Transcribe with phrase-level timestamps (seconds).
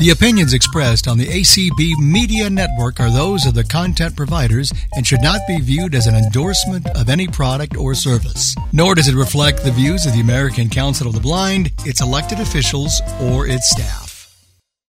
[0.00, 5.06] The opinions expressed on the ACB Media Network are those of the content providers and
[5.06, 8.56] should not be viewed as an endorsement of any product or service.
[8.72, 12.40] Nor does it reflect the views of the American Council of the Blind, its elected
[12.40, 14.34] officials, or its staff.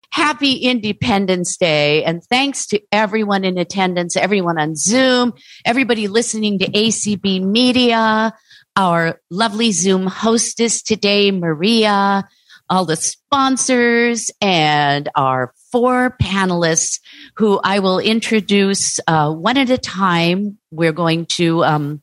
[0.10, 5.34] Happy Independence Day, and thanks to everyone in attendance, everyone on Zoom,
[5.66, 8.34] everybody listening to ACB Media,
[8.78, 12.24] our lovely Zoom hostess today, Maria
[12.70, 17.00] all the sponsors and our four panelists
[17.36, 20.58] who I will introduce uh, one at a time.
[20.72, 22.02] We're going to, um,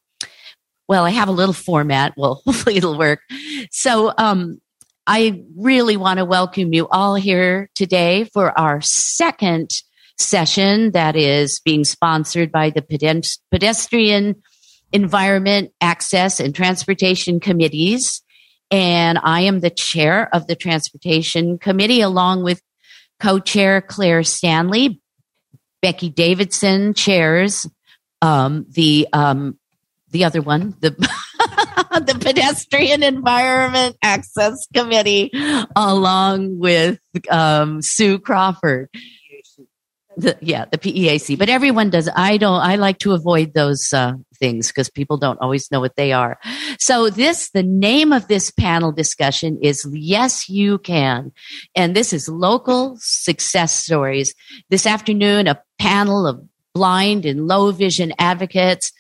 [0.89, 2.15] well, I have a little format.
[2.17, 3.21] Well, hopefully it'll work.
[3.71, 4.61] So, um,
[5.07, 9.71] I really want to welcome you all here today for our second
[10.19, 12.83] session that is being sponsored by the
[13.51, 14.37] Pedestrian
[14.93, 18.23] Environment Access and Transportation Committees
[18.71, 22.63] and I am the chair of the Transportation Committee, along with
[23.19, 25.01] co chair Claire Stanley.
[25.83, 27.67] Becky Davidson chairs
[28.23, 29.59] um, the um,
[30.11, 30.91] the other one, the
[31.91, 35.31] the Pedestrian Environment Access Committee,
[35.77, 36.99] along with
[37.31, 38.89] um, Sue Crawford.
[40.17, 41.39] The, yeah, the PEAC.
[41.39, 42.09] But everyone does.
[42.17, 42.61] I don't.
[42.61, 46.39] I like to avoid those uh, things because people don't always know what they are.
[46.81, 51.33] So this, the name of this panel discussion is Yes, You Can.
[51.77, 54.35] And this is local success stories.
[54.69, 56.43] This afternoon, a panel of
[56.75, 58.93] blind and low vision advocates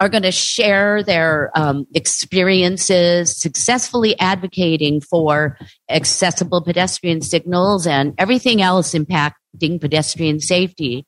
[0.00, 5.56] are going to share their um, experiences successfully advocating for
[5.88, 11.06] accessible pedestrian signals and everything else impacting pedestrian safety.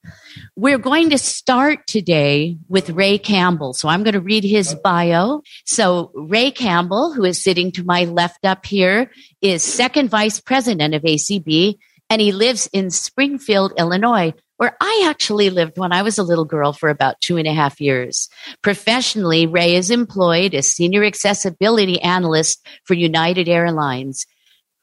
[0.56, 3.72] We're going to start today with Ray Campbell.
[3.74, 5.42] So I'm going to read his bio.
[5.64, 10.94] So Ray Campbell, who is sitting to my left up here, is second vice president
[10.94, 16.18] of ACB and he lives in Springfield, Illinois where I actually lived when I was
[16.18, 18.28] a little girl for about two and a half years.
[18.62, 24.26] Professionally, Ray is employed as senior accessibility analyst for United Airlines.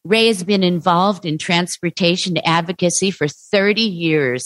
[0.03, 4.46] Ray has been involved in transportation advocacy for 30 years.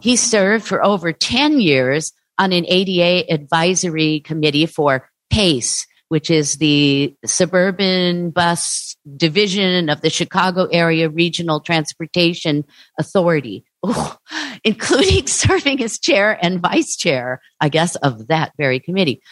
[0.00, 6.56] He served for over 10 years on an ADA advisory committee for PACE, which is
[6.56, 12.64] the suburban bus division of the Chicago Area Regional Transportation
[12.98, 14.16] Authority oh,
[14.64, 19.22] including serving as chair and vice chair, I guess, of that very committee.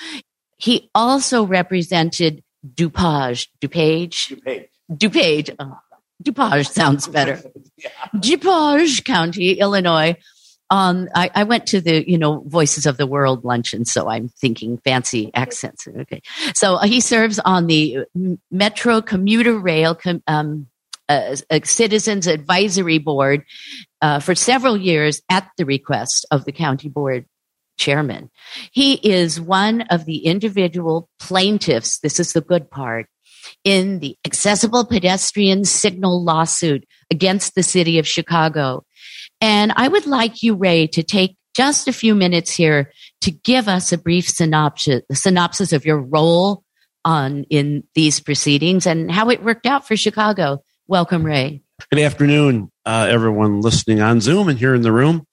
[0.56, 2.42] He also represented
[2.75, 5.55] DuPage, DuPage, DuPage, DuPage.
[5.59, 5.78] Oh,
[6.23, 7.41] DuPage sounds better.
[7.77, 7.91] yeah.
[8.17, 10.17] DuPage County, Illinois.
[10.73, 14.28] Um, I, I, went to the, you know, Voices of the World luncheon, so I'm
[14.28, 15.89] thinking fancy accents.
[15.89, 16.23] Okay.
[16.55, 18.05] So uh, he serves on the
[18.55, 20.69] Metra Commuter Rail com, um,
[21.09, 21.34] uh,
[21.65, 23.45] Citizens Advisory Board
[24.01, 27.27] uh, for several years at the request of the county board
[27.77, 28.31] chairman.
[28.71, 31.99] He is one of the individual plaintiffs.
[31.99, 33.07] This is the good part
[33.65, 38.84] in the accessible pedestrian signal lawsuit against the city of Chicago.
[39.41, 43.69] And I would like you, Ray, to take just a few minutes here to give
[43.69, 46.65] us a brief synopsis, synopsis of your role
[47.04, 50.62] on in these proceedings and how it worked out for Chicago.
[50.87, 51.62] Welcome, Ray.
[51.91, 55.27] Good afternoon, uh, everyone listening on Zoom and here in the room.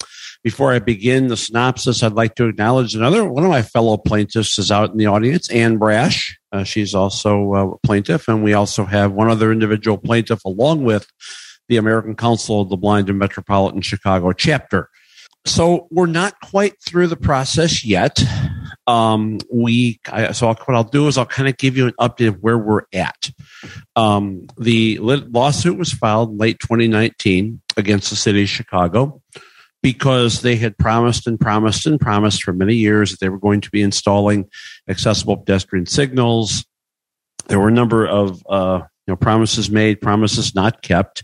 [0.48, 4.58] Before I begin the synopsis, I'd like to acknowledge another one of my fellow plaintiffs
[4.58, 6.40] is out in the audience, Anne Brash.
[6.54, 11.12] Uh, she's also a plaintiff, and we also have one other individual plaintiff along with
[11.68, 14.90] the American Council of the Blind and Metropolitan Chicago chapter.
[15.46, 18.18] So we're not quite through the process yet.
[18.88, 21.94] Um, we I, so I'll, what I'll do is I'll kind of give you an
[22.00, 23.32] update of where we're at.
[23.98, 29.22] Um, the lawsuit was filed late 2019 against the city of Chicago
[29.92, 33.62] because they had promised and promised and promised for many years that they were going
[33.62, 34.50] to be installing
[34.90, 36.66] accessible pedestrian signals.
[37.48, 41.24] There were a number of uh, you know promises made, promises not kept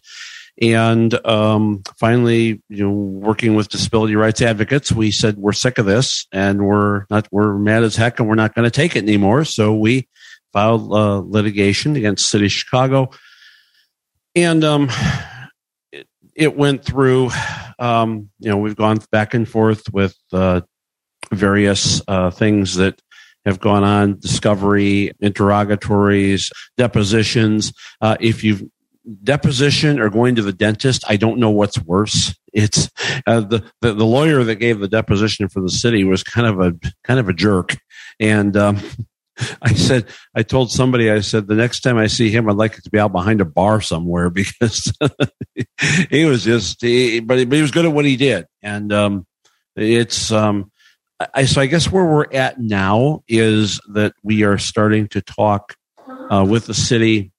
[0.62, 5.86] and um, finally, you know, working with disability rights advocates, we said we're sick of
[5.86, 9.04] this and we're not we're mad as heck and we're not going to take it
[9.04, 9.46] anymore.
[9.46, 10.08] So we
[10.52, 13.10] filed uh, litigation against City of Chicago,
[14.36, 14.90] and um,
[16.36, 17.30] it, went through.
[17.80, 20.62] Um, you know, we've gone back and forth with uh,
[21.32, 23.02] various uh, things that
[23.46, 28.64] have gone on discovery interrogatories depositions uh, if you've
[29.24, 32.34] deposition or going to the dentist, I don't know what's worse.
[32.54, 32.90] It's
[33.28, 36.60] uh, the, the, the lawyer that gave the deposition for the city was kind of
[36.60, 37.76] a kind of a jerk,
[38.20, 38.80] and um,
[39.62, 42.78] I said, I told somebody, I said, the next time I see him, I'd like
[42.78, 44.92] it to be out behind a bar somewhere because
[46.10, 48.46] he was just, he, but, he, but he was good at what he did.
[48.62, 49.28] And, um,
[49.76, 50.72] it's, um,
[51.34, 55.76] I, so I guess where we're at now is that we are starting to talk,
[56.08, 57.32] uh, with the city.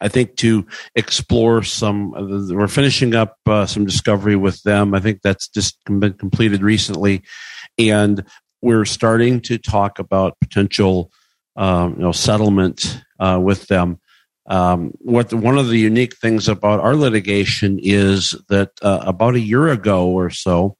[0.00, 4.94] I think to explore some, we're finishing up uh, some discovery with them.
[4.94, 7.24] I think that's just been completed recently.
[7.78, 8.24] And
[8.62, 11.12] we're starting to talk about potential,
[11.56, 13.98] um, you know, settlement uh, with them.
[14.46, 19.34] Um, what the, one of the unique things about our litigation is that uh, about
[19.34, 20.76] a year ago or so,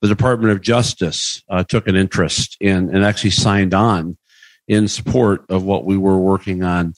[0.00, 4.18] the Department of Justice uh, took an interest in and actually signed on
[4.66, 6.94] in support of what we were working on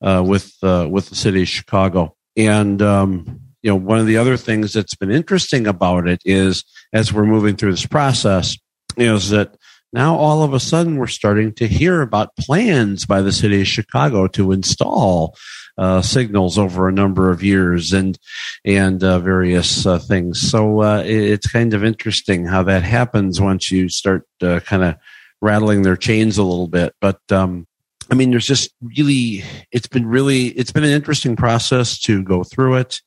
[0.00, 2.16] uh, with uh, with the city of Chicago.
[2.36, 6.64] And um, you know, one of the other things that's been interesting about it is
[6.92, 8.56] as we're moving through this process,
[8.96, 9.56] is that
[9.92, 13.66] now all of a sudden we're starting to hear about plans by the city of
[13.66, 15.36] Chicago to install
[15.78, 18.18] uh, signals over a number of years and
[18.64, 20.40] and uh, various uh, things.
[20.40, 24.96] So uh, it's kind of interesting how that happens once you start uh, kind of
[25.40, 26.94] rattling their chains a little bit.
[27.00, 27.66] But um,
[28.10, 32.44] I mean, there's just really it's been really it's been an interesting process to go
[32.44, 33.00] through it.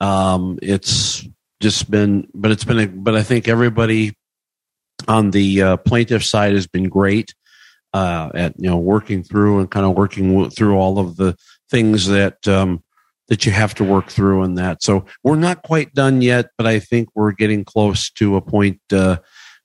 [0.00, 1.26] Um, it's
[1.60, 4.16] just been, but it's been a, but I think everybody
[5.08, 7.34] on the uh, plaintiff side has been great
[7.94, 11.34] uh, at you know working through and kind of working through all of the
[11.70, 12.82] things that um,
[13.28, 14.82] that you have to work through and that.
[14.82, 18.80] So we're not quite done yet, but I think we're getting close to a point
[18.92, 19.18] uh,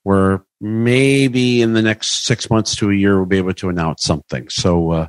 [0.03, 4.03] where maybe in the next six months to a year we'll be able to announce
[4.03, 4.49] something.
[4.49, 4.91] So.
[4.91, 5.07] Uh,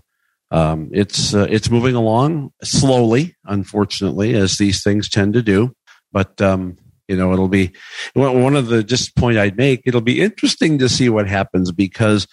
[0.50, 5.74] um, it's uh, it's moving along slowly, unfortunately, as these things tend to do.
[6.12, 6.76] But um,
[7.08, 7.72] you know, it'll be
[8.14, 9.82] one of the just point I'd make.
[9.84, 12.26] It'll be interesting to see what happens because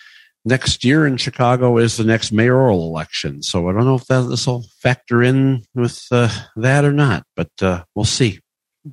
[0.45, 3.41] next year in Chicago is the next mayoral election.
[3.41, 7.23] So I don't know if that this will factor in with uh, that or not,
[7.35, 8.39] but uh, we'll see.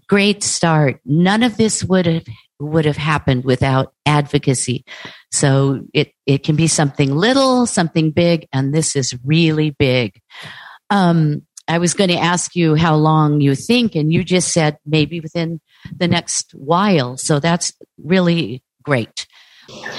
[0.08, 1.00] Great start.
[1.04, 2.26] None of this would have
[2.60, 4.84] would have happened without advocacy.
[5.30, 10.20] So it it can be something little, something big, and this is really big.
[10.90, 14.78] Um, I was going to ask you how long you think, and you just said
[14.86, 15.60] maybe within
[15.94, 17.16] the next while.
[17.16, 17.72] So that's
[18.02, 19.26] really great.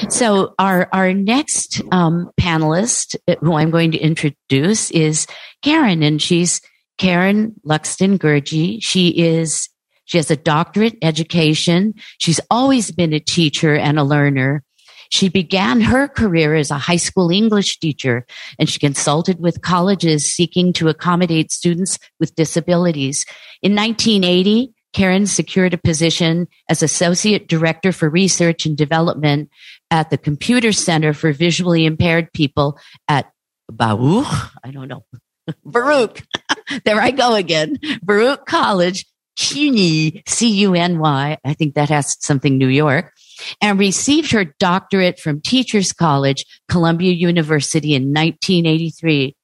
[0.10, 5.28] So our our next um, panelist, uh, who I'm going to introduce, is
[5.62, 6.60] Karen, and she's
[6.98, 8.80] Karen Luxton Gourgey.
[8.82, 9.70] She is
[10.06, 11.94] she has a doctorate education.
[12.18, 14.64] She's always been a teacher and a learner.
[15.10, 18.26] She began her career as a high school English teacher
[18.58, 23.26] and she consulted with colleges seeking to accommodate students with disabilities.
[23.62, 29.50] In 1980, Karen secured a position as Associate Director for Research and Development
[29.92, 33.32] at the Computer Center for Visually Impaired People at
[33.68, 34.26] Baruch.
[34.64, 35.06] I don't know.
[35.66, 36.24] Baruch.
[36.86, 37.78] there I go again.
[38.04, 39.06] Baruch College,
[39.38, 41.38] CUNY, C-U-N-Y.
[41.44, 43.14] I think that has something New York
[43.62, 49.36] and received her doctorate from Teachers College, Columbia University in 1983.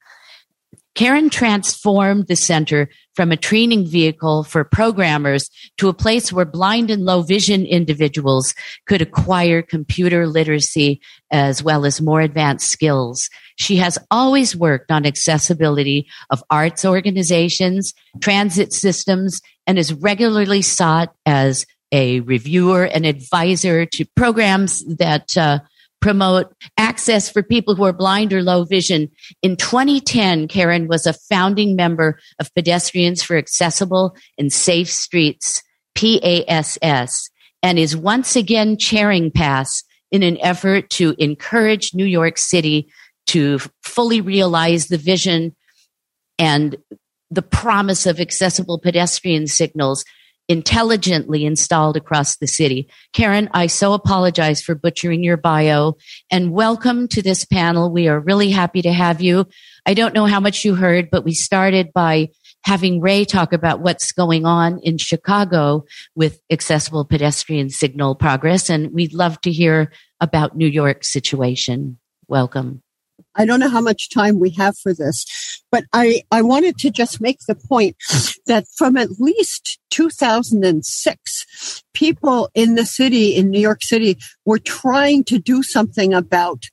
[0.96, 6.90] Karen transformed the center from a training vehicle for programmers to a place where blind
[6.90, 8.54] and low vision individuals
[8.88, 11.02] could acquire computer literacy
[11.32, 13.30] as well as more advanced skills.
[13.58, 21.14] She has always worked on accessibility of arts organizations, transit systems, and is regularly sought
[21.26, 21.66] as
[21.96, 25.60] a reviewer and advisor to programs that uh,
[26.02, 29.10] promote access for people who are blind or low vision.
[29.42, 35.64] In 2010, Karen was a founding member of Pedestrians for Accessible and Safe Streets,
[35.96, 37.30] PASS,
[37.64, 42.90] and is once again chairing PASS in an effort to encourage New York City
[43.28, 45.56] to fully realize the vision
[46.38, 46.76] and
[47.32, 50.04] the promise of accessible pedestrian signals
[50.48, 52.88] intelligently installed across the city.
[53.14, 55.98] Karen, I so apologize for butchering your bio
[56.30, 57.92] and welcome to this panel.
[57.92, 59.48] We are really happy to have you.
[59.86, 62.30] I don't know how much you heard, but we started by
[62.64, 65.86] having Ray talk about what's going on in Chicago
[66.16, 68.70] with accessible pedestrian signal progress.
[68.70, 72.00] And we'd love to hear about New York's situation.
[72.28, 72.82] Welcome.
[73.36, 75.26] I don't know how much time we have for this,
[75.72, 77.96] but I, I wanted to just make the point
[78.46, 85.24] that from at least 2006, people in the city, in New York City, were trying
[85.26, 86.64] to do something about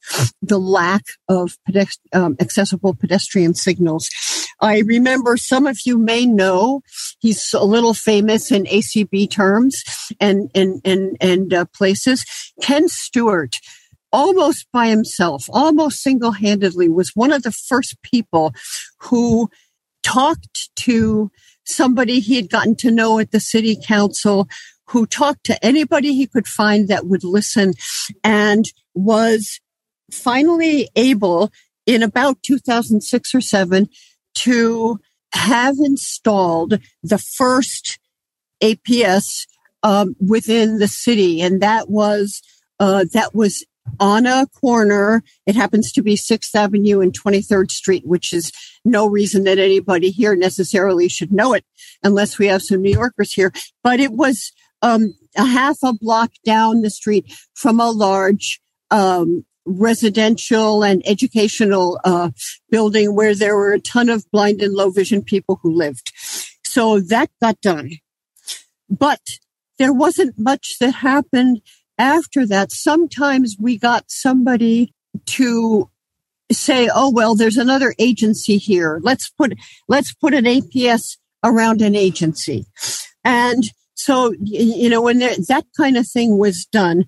[0.41, 4.11] the lack of pedest- um, accessible pedestrian signals.
[4.61, 6.83] I remember some of you may know
[7.21, 9.83] he's a little famous in ACB terms
[10.21, 12.25] and, and, and, and uh, places.
[12.61, 13.59] Ken Stewart
[14.13, 18.53] almost by himself, almost single handedly, was one of the first people
[18.99, 19.49] who
[20.03, 21.31] talked to
[21.65, 24.49] somebody he had gotten to know at the city council,
[24.89, 27.73] who talked to anybody he could find that would listen
[28.23, 29.61] and was
[30.11, 31.51] finally able
[31.87, 33.89] in about 2006 or seven
[34.35, 34.99] to
[35.35, 37.99] have installed the first
[38.63, 39.47] APS
[39.83, 42.43] um, within the city, and that was
[42.79, 43.65] uh, that was
[44.01, 45.23] on a corner.
[45.47, 48.53] It happens to be Sixth Avenue and Twenty Third Street, which is
[48.85, 51.65] no reason that anybody here necessarily should know it,
[52.03, 53.53] unless we have some New Yorkers here.
[53.83, 58.61] But it was um, a half a block down the street from a large
[58.91, 62.31] um, residential and educational uh,
[62.71, 66.13] building where there were a ton of blind and low vision people who lived.
[66.65, 67.93] So that got done.
[68.91, 69.21] But
[69.79, 71.63] there wasn't much that happened
[72.03, 72.73] after that.
[72.73, 74.93] Sometimes we got somebody
[75.27, 75.89] to
[76.51, 79.01] say, oh, well, there's another agency here.
[79.03, 79.55] Let's put,
[79.89, 82.67] let's put an APS around an agency.
[83.25, 83.63] And
[83.95, 87.05] so, you know, when there, that kind of thing was done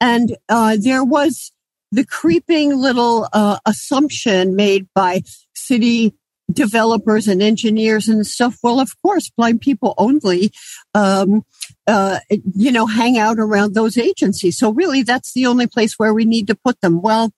[0.00, 1.52] and, uh, there was
[1.92, 5.22] the creeping little, uh, assumption made by
[5.54, 6.14] city
[6.50, 8.56] developers and engineers and stuff.
[8.62, 10.52] Well, of course, blind people only,
[10.94, 11.44] um,
[11.88, 12.20] uh,
[12.54, 14.58] you know, hang out around those agencies.
[14.58, 17.00] So really, that's the only place where we need to put them.
[17.00, 17.32] Well,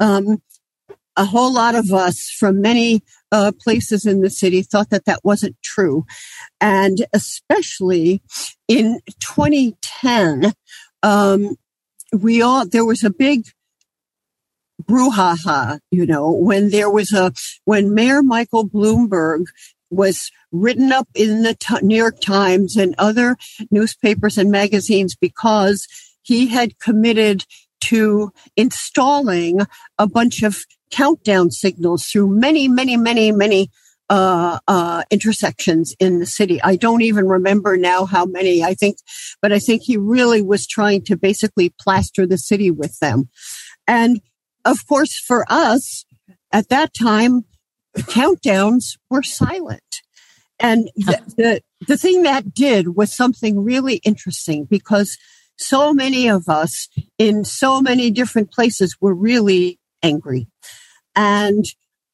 [0.00, 0.40] um,
[1.16, 3.02] a whole lot of us from many
[3.32, 6.06] uh, places in the city thought that that wasn't true,
[6.60, 8.22] and especially
[8.68, 10.52] in 2010,
[11.02, 11.56] um,
[12.12, 13.42] we all there was a big
[14.84, 17.32] brouhaha, you know, when there was a,
[17.64, 19.46] when Mayor Michael Bloomberg
[19.90, 23.36] was written up in the T- New York Times and other
[23.70, 25.86] newspapers and magazines because
[26.22, 27.44] he had committed
[27.80, 29.60] to installing
[29.98, 33.70] a bunch of countdown signals through many, many, many, many
[34.10, 36.60] uh, uh, intersections in the city.
[36.62, 38.64] I don't even remember now how many.
[38.64, 38.98] I think,
[39.42, 43.28] but I think he really was trying to basically plaster the city with them.
[43.86, 44.20] And
[44.64, 46.04] of course, for us
[46.52, 47.44] at that time,
[48.02, 50.02] countdowns were silent.
[50.60, 55.16] And the, the, the thing that did was something really interesting because
[55.56, 56.88] so many of us
[57.18, 60.48] in so many different places were really angry.
[61.14, 61.64] And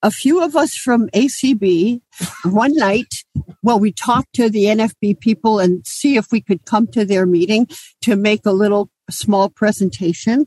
[0.02, 2.00] a few of us from ACB
[2.44, 3.24] one night,
[3.62, 7.24] well, we talked to the NFB people and see if we could come to their
[7.24, 7.66] meeting
[8.02, 10.44] to make a little small presentation.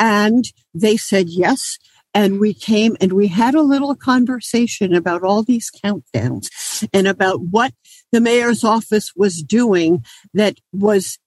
[0.00, 1.78] And they said yes.
[2.14, 6.48] And we came and we had a little conversation about all these countdowns
[6.92, 7.74] and about what
[8.12, 11.18] the mayor's office was doing that was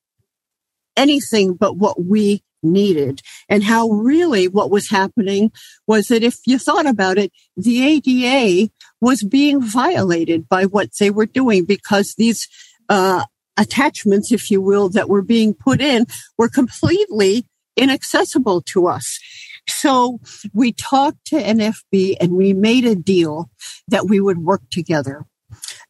[0.96, 5.51] anything but what we needed and how really what was happening
[5.86, 11.12] was that if you thought about it, the ADA was being violated by what they
[11.12, 12.48] were doing because these,
[12.89, 13.24] uh,
[13.58, 16.06] attachments, if you will, that were being put in
[16.38, 19.20] were completely inaccessible to us.
[19.69, 20.19] So
[20.53, 23.50] we talked to NFB and we made a deal
[23.88, 25.25] that we would work together.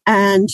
[0.06, 0.48] And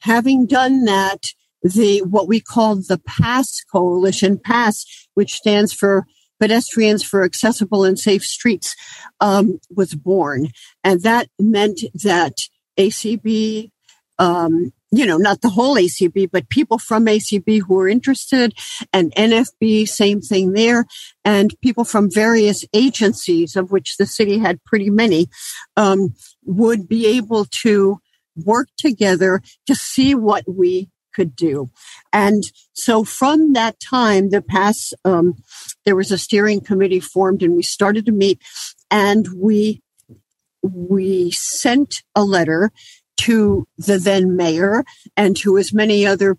[0.00, 1.24] having done that,
[1.62, 6.06] the, what we called the PASS coalition, PASS, which stands for
[6.40, 8.74] Pedestrians for Accessible and Safe Streets,
[9.20, 10.48] um, was born.
[10.82, 12.38] And that meant that
[12.78, 13.70] ACB,
[14.18, 18.54] um, you know, not the whole ACB, but people from ACB who were interested
[18.92, 20.84] and NFB, same thing there.
[21.24, 25.28] And people from various agencies of which the city had pretty many,
[25.76, 27.98] um, would be able to
[28.44, 31.70] work together to see what we could do.
[32.12, 32.42] And
[32.72, 35.34] so from that time, the PASS, um,
[35.84, 38.40] there was a steering committee formed and we started to meet
[38.90, 39.82] and we,
[40.62, 42.70] we sent a letter
[43.20, 44.84] to the then mayor
[45.16, 46.36] and to as many other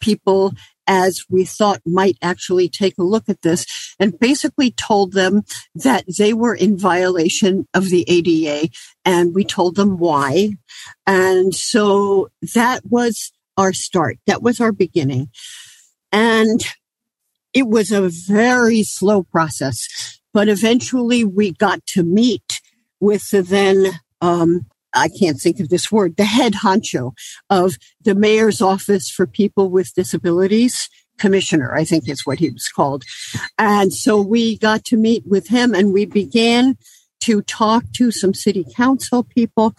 [0.00, 0.52] people
[0.86, 5.42] as we thought might actually take a look at this and basically told them
[5.74, 8.70] that they were in violation of the ADA
[9.04, 10.50] and we told them why.
[11.06, 14.18] And so that was our start.
[14.26, 15.28] That was our beginning.
[16.10, 16.60] And
[17.52, 22.60] it was a very slow process, but eventually we got to meet
[23.00, 27.12] with the then um, I can't think of this word, the head honcho
[27.50, 30.88] of the mayor's office for people with disabilities.
[31.18, 33.02] Commissioner, I think is what he was called.
[33.58, 36.76] And so we got to meet with him and we began
[37.20, 39.74] to talk to some city council people.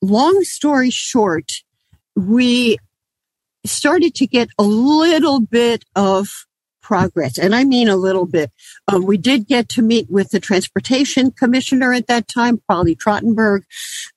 [0.00, 1.52] Long story short,
[2.16, 2.78] we
[3.66, 6.28] started to get a little bit of
[6.88, 8.50] progress, and I mean a little bit.
[8.88, 13.64] Um, we did get to meet with the transportation commissioner at that time, Polly Trottenberg,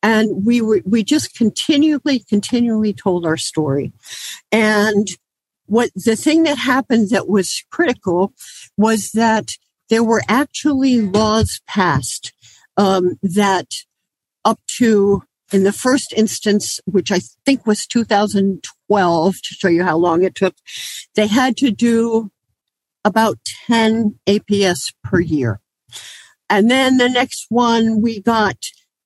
[0.02, 3.92] and we were we just continually, continually told our story.
[4.54, 5.06] And
[5.66, 8.32] what the thing that happened that was critical
[8.78, 9.58] was that
[9.90, 12.32] there were actually laws passed
[12.78, 13.68] um, that
[14.46, 19.98] up to in the first instance, which I think was 2012, to show you how
[19.98, 20.56] long it took,
[21.16, 22.32] they had to do
[23.04, 25.60] about 10 APS per year.
[26.50, 28.58] And then the next one we got,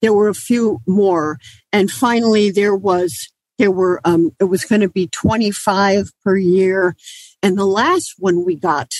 [0.02, 1.38] there were a few more.
[1.72, 6.96] And finally there was, there were, um, it was going to be 25 per year.
[7.42, 8.90] And the last one we got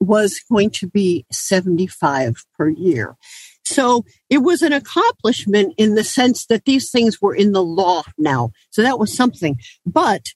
[0.00, 3.16] was going to be 75 per year.
[3.64, 8.04] So it was an accomplishment in the sense that these things were in the law
[8.16, 8.52] now.
[8.70, 10.28] So that was something, but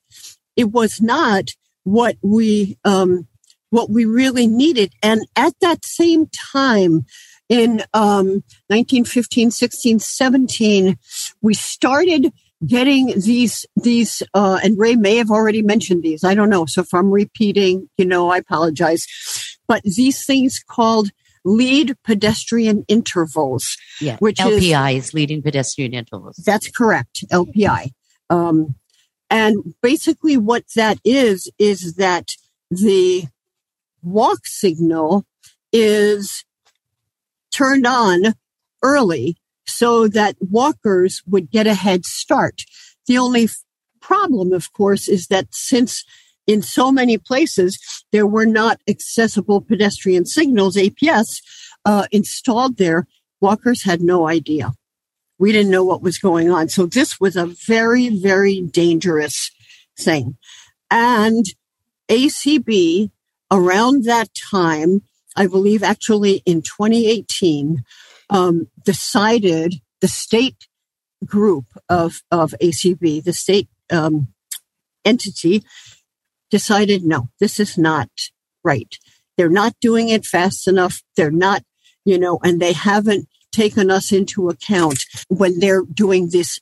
[0.56, 1.44] it was not
[1.84, 3.28] what we, um,
[3.70, 4.92] what we really needed.
[5.02, 7.06] And at that same time,
[7.48, 10.98] in um, 1915, 16, 17,
[11.42, 12.32] we started
[12.66, 16.82] getting these these uh, and ray may have already mentioned these i don't know so
[16.82, 19.06] if i'm repeating you know i apologize
[19.66, 21.10] but these things called
[21.44, 23.76] lead pedestrian intervals.
[24.00, 26.36] Yeah, which LPI is, is leading pedestrian intervals.
[26.44, 27.90] That's correct, LPI.
[28.28, 28.74] Um,
[29.28, 32.30] and basically, what that is is that
[32.70, 33.24] the
[34.02, 35.24] walk signal
[35.72, 36.44] is
[37.52, 38.34] turned on
[38.82, 42.62] early so that walkers would get a head start.
[43.06, 43.48] The only
[44.00, 46.04] problem, of course, is that since
[46.46, 47.78] in so many places,
[48.12, 51.42] there were not accessible pedestrian signals, APS,
[51.84, 53.06] uh, installed there.
[53.40, 54.72] Walkers had no idea.
[55.38, 56.68] We didn't know what was going on.
[56.68, 59.50] So this was a very, very dangerous
[59.98, 60.36] thing.
[60.90, 61.46] And
[62.08, 63.10] ACB
[63.50, 65.02] around that time,
[65.36, 67.84] I believe actually in 2018,
[68.30, 70.68] um, decided the state
[71.24, 74.28] group of, of ACB, the state um,
[75.04, 75.64] entity,
[76.50, 78.08] decided, no, this is not
[78.64, 78.98] right.
[79.36, 81.02] They're not doing it fast enough.
[81.16, 81.62] They're not,
[82.04, 86.60] you know, and they haven't taken us into account when they're doing this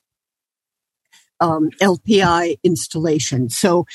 [1.41, 3.49] um, LPI installation.
[3.49, 3.87] So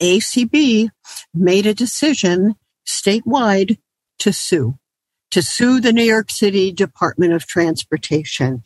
[0.00, 0.88] ACB
[1.34, 2.54] made a decision
[2.86, 3.78] statewide
[4.18, 4.78] to sue,
[5.30, 8.62] to sue the New York City Department of Transportation.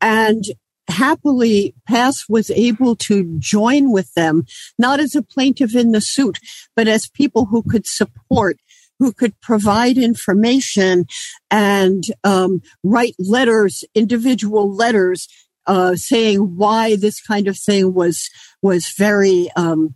[0.00, 0.44] And
[0.88, 4.44] happily Pass was able to join with them,
[4.78, 6.38] not as a plaintiff in the suit,
[6.74, 8.58] but as people who could support
[8.98, 11.04] who could provide information
[11.50, 15.28] and um, write letters, individual letters,
[15.66, 18.30] uh, saying why this kind of thing was
[18.62, 19.94] was very um,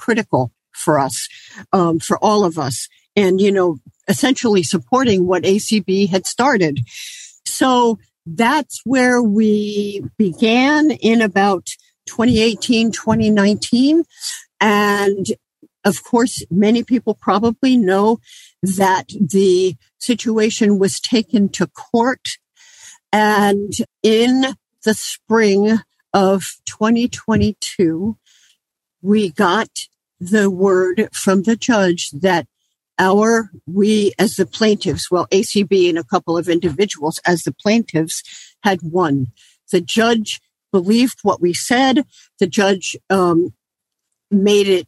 [0.00, 1.28] critical for us,
[1.72, 6.80] um, for all of us, and you know, essentially supporting what ACB had started.
[7.44, 11.66] So that's where we began in about
[12.06, 14.04] 2018, 2019.
[14.60, 15.26] And
[15.84, 18.18] of course, many people probably know
[18.62, 22.28] that the situation was taken to court.
[23.12, 24.44] And in
[24.84, 25.78] the spring
[26.12, 28.16] of 2022,
[29.02, 29.68] we got
[30.20, 32.46] the word from the judge that
[32.98, 38.22] our, we as the plaintiffs, well, ACB and a couple of individuals as the plaintiffs
[38.62, 39.28] had won.
[39.72, 42.04] The judge believed what we said.
[42.38, 43.54] The judge um,
[44.30, 44.86] made it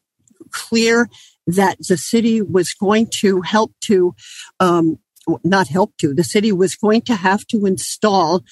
[0.51, 1.09] clear
[1.46, 4.14] that the city was going to help to,
[4.61, 4.98] um,
[5.42, 8.42] not help to, the city was going to have to install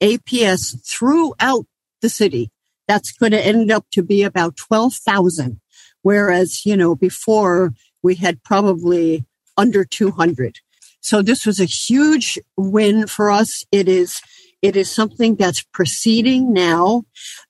[0.00, 1.66] APS throughout
[2.00, 2.50] the city.
[2.88, 5.60] That's going to end up to be about 12,000.
[6.02, 9.24] Whereas, you know, before we had probably
[9.56, 10.56] under 200.
[11.00, 13.64] So this was a huge win for us.
[13.70, 14.20] It is,
[14.62, 17.04] it is something that's proceeding now.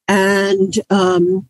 [0.07, 1.49] And, um,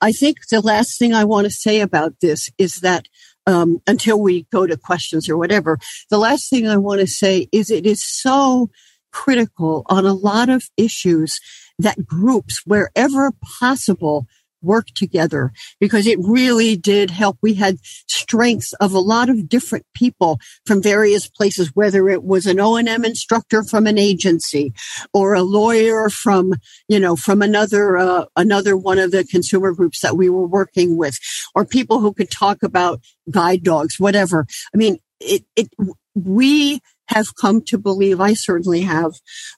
[0.00, 3.06] I think the last thing I want to say about this is that
[3.46, 5.78] um, until we go to questions or whatever,
[6.10, 8.68] the last thing I want to say is it is so
[9.12, 11.40] critical on a lot of issues
[11.82, 14.26] that groups, wherever possible,
[14.62, 17.36] work together because it really did help.
[17.42, 22.46] We had strengths of a lot of different people from various places, whether it was
[22.46, 24.72] an O&M instructor from an agency
[25.12, 26.54] or a lawyer from,
[26.88, 30.96] you know, from another, uh, another one of the consumer groups that we were working
[30.96, 31.18] with
[31.54, 34.46] or people who could talk about guide dogs, whatever.
[34.72, 35.68] I mean, it, it,
[36.14, 39.12] we have come to believe, I certainly have,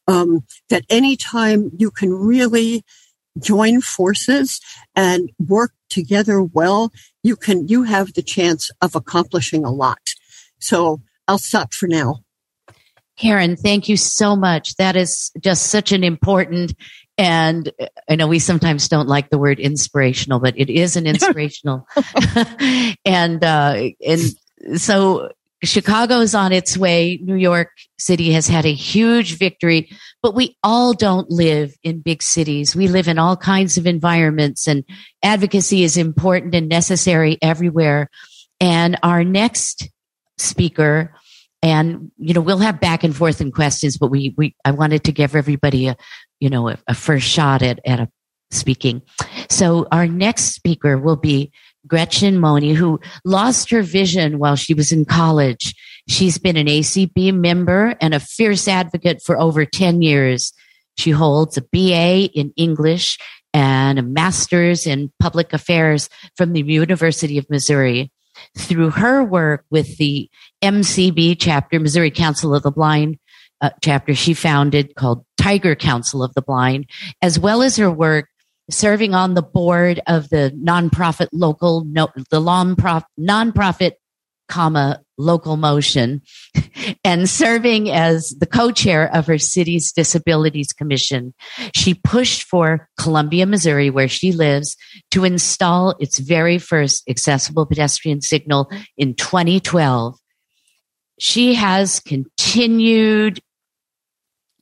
[0.06, 2.84] um, that anytime you can really
[3.38, 4.60] join forces
[4.94, 10.00] and work together well, you can, you have the chance of accomplishing a lot.
[10.58, 12.20] So I'll stop for now.
[13.16, 14.74] Karen, thank you so much.
[14.76, 16.74] That is just such an important
[17.16, 17.70] and
[18.08, 21.86] I know we sometimes don't like the word inspirational, but it is an inspirational.
[23.04, 24.20] and uh, and
[24.80, 25.30] so
[25.64, 27.18] Chicago is on its way.
[27.22, 29.90] New York City has had a huge victory,
[30.22, 32.74] but we all don't live in big cities.
[32.74, 34.84] We live in all kinds of environments, and
[35.22, 38.08] advocacy is important and necessary everywhere.
[38.60, 39.88] And our next
[40.38, 41.14] speaker
[41.62, 45.04] and you know we'll have back and forth and questions but we we i wanted
[45.04, 45.96] to give everybody a
[46.40, 48.08] you know a, a first shot at at a
[48.50, 49.00] speaking
[49.48, 51.52] so our next speaker will be
[51.86, 55.74] gretchen Maune who lost her vision while she was in college.
[56.08, 60.52] She's been an acb member and a fierce advocate for over 10 years.
[60.96, 63.18] She holds a ba in english
[63.52, 68.10] and a master's in public affairs from the university of missouri.
[68.58, 70.28] Through her work with the
[70.60, 73.18] MCB chapter, Missouri Council of the Blind
[73.60, 76.86] uh, chapter she founded called Tiger Council of the Blind,
[77.22, 78.28] as well as her work
[78.70, 83.92] serving on the board of the nonprofit local, no, the nonprofit, nonprofit
[84.48, 86.20] comma local motion
[87.04, 91.32] and serving as the co-chair of her city's disabilities commission.
[91.74, 94.76] She pushed for columbia missouri where she lives
[95.12, 100.18] to install its very first accessible pedestrian signal in 2012
[101.18, 103.40] she has continued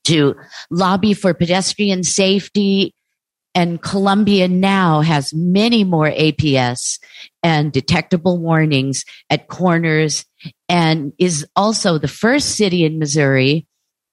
[0.04, 0.34] to
[0.70, 2.94] lobby for pedestrian safety
[3.54, 6.98] and Columbia now has many more APS
[7.42, 10.24] and detectable warnings at corners
[10.68, 13.66] and is also the first city in Missouri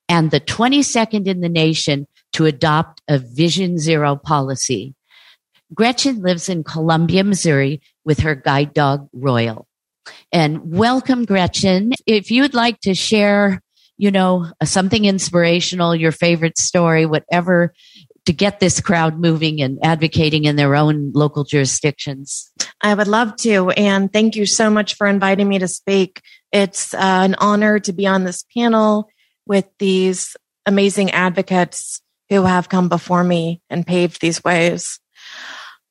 [0.09, 4.93] and the 22nd in the nation to adopt a Vision Zero policy.
[5.73, 9.67] Gretchen lives in Columbia, Missouri with her guide dog, Royal.
[10.31, 11.93] And welcome, Gretchen.
[12.07, 13.61] If you'd like to share,
[13.97, 17.73] you know, something inspirational, your favorite story, whatever
[18.29, 22.51] to get this crowd moving and advocating in their own local jurisdictions.
[22.79, 23.71] I would love to.
[23.71, 26.21] And thank you so much for inviting me to speak.
[26.51, 29.09] It's uh, an honor to be on this panel
[29.47, 30.37] with these
[30.67, 34.99] amazing advocates who have come before me and paved these ways.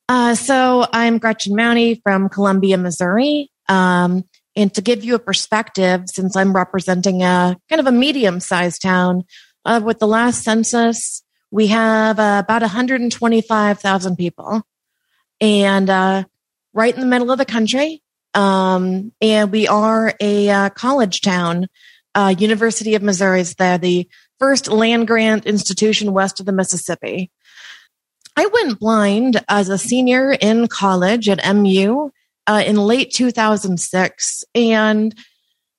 [0.09, 3.51] Uh, so I'm Gretchen Maune from Columbia, Missouri.
[3.68, 4.22] Um,
[4.55, 8.81] and to give you a perspective, since I'm representing a kind of a medium sized
[8.81, 9.24] town,
[9.64, 14.62] uh, with the last census, we have uh, about 125,000 people
[15.40, 16.24] and uh,
[16.74, 18.02] right in the middle of the country.
[18.34, 21.68] Um, and we are a uh, college town.
[22.14, 24.08] Uh, University of Missouri is there, the
[24.38, 27.30] first land grant institution west of the Mississippi.
[28.37, 32.11] I went blind as a senior in college at MU
[32.46, 34.44] uh, in late 2006.
[34.54, 35.14] And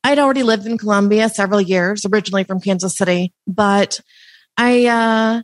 [0.03, 3.99] I'd already lived in Columbia several years, originally from Kansas City, but
[4.57, 5.41] I uh,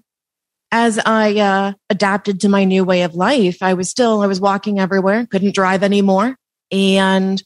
[0.72, 4.42] as I uh, adapted to my new way of life, I was still, I was
[4.42, 6.36] walking everywhere, couldn't drive anymore
[6.72, 7.42] and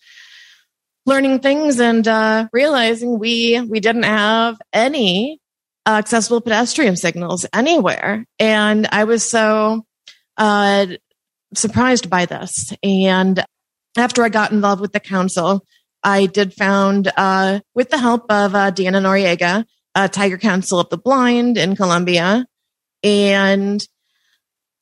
[1.05, 5.39] learning things and uh, realizing we, we didn't have any
[5.87, 8.25] accessible pedestrian signals anywhere.
[8.37, 9.85] And I was so
[10.37, 10.87] uh,
[11.53, 12.73] surprised by this.
[12.83, 13.43] And
[13.97, 15.65] after I got involved with the council,
[16.03, 19.65] I did found, uh, with the help of uh, Deanna Noriega,
[20.11, 22.45] Tiger Council of the Blind in Columbia,
[23.03, 23.85] and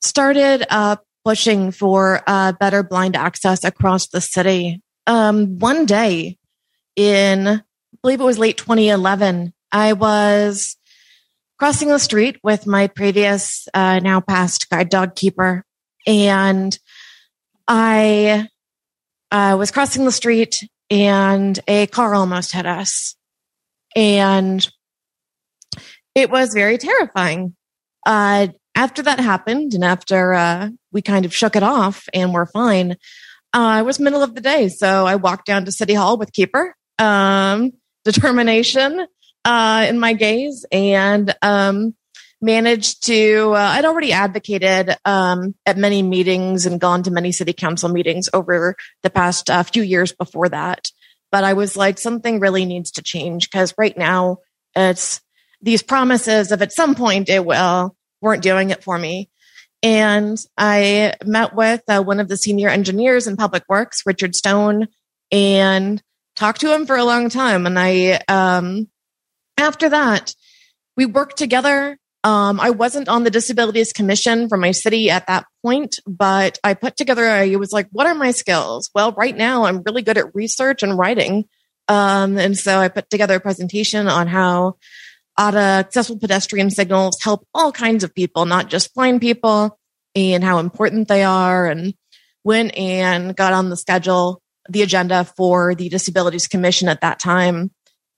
[0.00, 4.80] started uh, pushing for uh, better blind access across the city.
[5.06, 6.38] Um, one day
[6.96, 7.62] in, I
[8.02, 10.76] believe it was late 2011, I was
[11.58, 15.64] crossing the street with my previous, uh, now past guide dog keeper.
[16.06, 16.78] And
[17.66, 18.48] I
[19.30, 23.16] uh, was crossing the street and a car almost hit us.
[23.94, 24.66] And
[26.14, 27.54] it was very terrifying
[28.08, 32.46] uh, after that happened and after uh, we kind of shook it off and we're
[32.46, 32.96] fine,
[33.52, 34.70] uh, it was middle of the day.
[34.70, 37.72] So I walked down to City Hall with Keeper, um,
[38.04, 39.06] determination
[39.44, 41.94] uh, in my gaze, and um,
[42.40, 43.52] managed to.
[43.52, 48.30] Uh, I'd already advocated um, at many meetings and gone to many city council meetings
[48.32, 50.90] over the past uh, few years before that.
[51.30, 54.38] But I was like, something really needs to change because right now
[54.74, 55.20] it's
[55.60, 59.30] these promises of at some point it will weren't doing it for me.
[59.82, 64.88] And I met with uh, one of the senior engineers in public works, Richard Stone,
[65.30, 66.02] and
[66.34, 67.66] talked to him for a long time.
[67.66, 68.88] And I, um,
[69.56, 70.34] after that,
[70.96, 75.46] we worked together Um, I wasn't on the Disabilities Commission for my city at that
[75.62, 78.90] point, but I put together, I was like, what are my skills?
[78.92, 81.44] Well, right now I'm really good at research and writing.
[81.86, 84.76] Um, and so I put together a presentation on how
[85.38, 89.78] accessible pedestrian signals help all kinds of people, not just blind people,
[90.14, 91.66] and how important they are.
[91.66, 91.94] And
[92.44, 97.70] went and got on the schedule, the agenda for the Disabilities Commission at that time,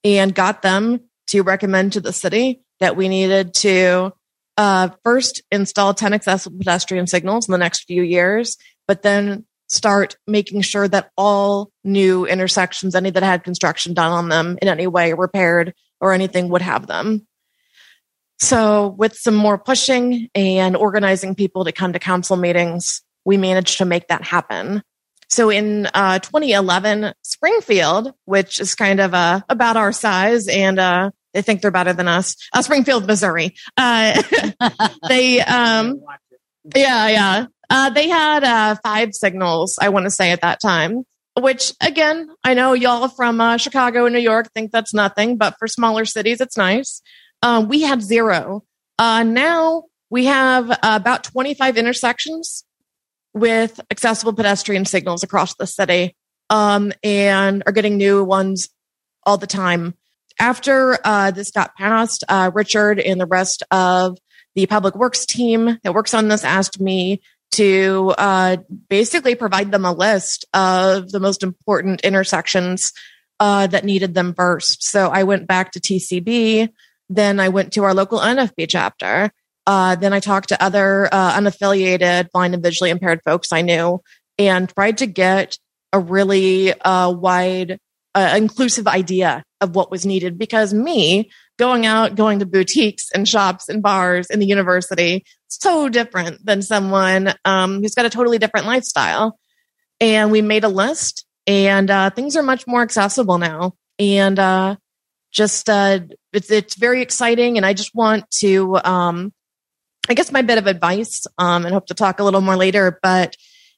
[0.05, 4.13] and got them to recommend to the city that we needed to
[4.57, 8.57] uh, first install 10 accessible pedestrian signals in the next few years,
[8.87, 14.29] but then start making sure that all new intersections, any that had construction done on
[14.29, 17.27] them in any way repaired or anything would have them.
[18.39, 23.79] So, with some more pushing and organizing people to come to council meetings, we managed
[23.79, 24.83] to make that happen.
[25.31, 31.11] So in uh, 2011, Springfield, which is kind of uh, about our size and uh,
[31.33, 32.37] they think they're better than us.
[32.53, 33.55] Uh, Springfield, Missouri.
[33.77, 34.21] Uh,
[35.09, 36.03] they, um,
[36.75, 37.47] yeah, yeah.
[37.69, 41.05] Uh, they had uh, five signals, I want to say, at that time,
[41.39, 45.57] which again, I know y'all from uh, Chicago and New York think that's nothing, but
[45.59, 47.03] for smaller cities, it's nice.
[47.43, 48.65] Um, we had zero.
[48.99, 52.65] Uh, now we have about 25 intersections
[53.33, 56.17] with accessible pedestrian signals across the city
[56.51, 58.69] um, and are getting new ones
[59.25, 59.95] all the time
[60.41, 64.19] after uh, this got passed, uh, Richard and the rest of
[64.55, 67.21] the public works team that works on this asked me
[67.53, 68.59] to uh,
[68.89, 72.93] basically provide them a list of the most important intersections
[73.41, 74.85] uh, that needed them first.
[74.85, 76.69] So I went back to TCB.
[77.09, 79.31] Then I went to our local NFB chapter.
[79.67, 84.01] Uh, then I talked to other uh, unaffiliated blind and visually impaired folks I knew
[84.39, 85.59] and tried to get
[85.93, 87.79] a really wide,
[88.17, 93.69] inclusive idea of what was needed because me going out, going to boutiques and shops
[93.69, 98.67] and bars in the university, so different than someone um, who's got a totally different
[98.67, 99.39] lifestyle.
[100.01, 103.75] And we made a list and uh, things are much more accessible now.
[103.99, 104.77] And uh,
[105.31, 106.01] just, uh,
[106.33, 107.59] it's, it's very exciting.
[107.59, 109.33] And I just want to, um,
[110.09, 112.99] I guess my bit of advice, um, and hope to talk a little more later,
[113.03, 113.37] but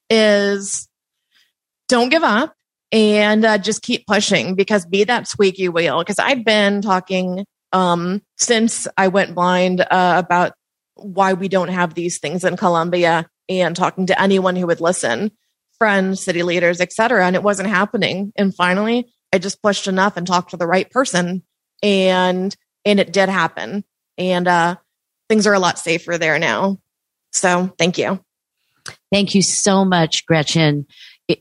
[0.09, 0.89] is
[1.89, 2.55] don't give up
[2.93, 5.99] and uh, just keep pushing because be that squeaky wheel.
[5.99, 10.53] Because I've been talking um, since I went blind uh, about
[10.95, 15.33] why we don't have these things in Columbia and talking to anyone who would listen,
[15.79, 17.27] friends, city leaders, etc.
[17.27, 18.33] And it wasn't happening.
[18.37, 21.43] And finally, I just pushed enough and talked to the right person,
[21.83, 22.55] and
[22.85, 23.85] and it did happen.
[24.19, 24.77] And uh,
[25.29, 26.79] things are a lot safer there now.
[27.31, 28.23] So thank you.
[29.11, 30.87] Thank you so much, Gretchen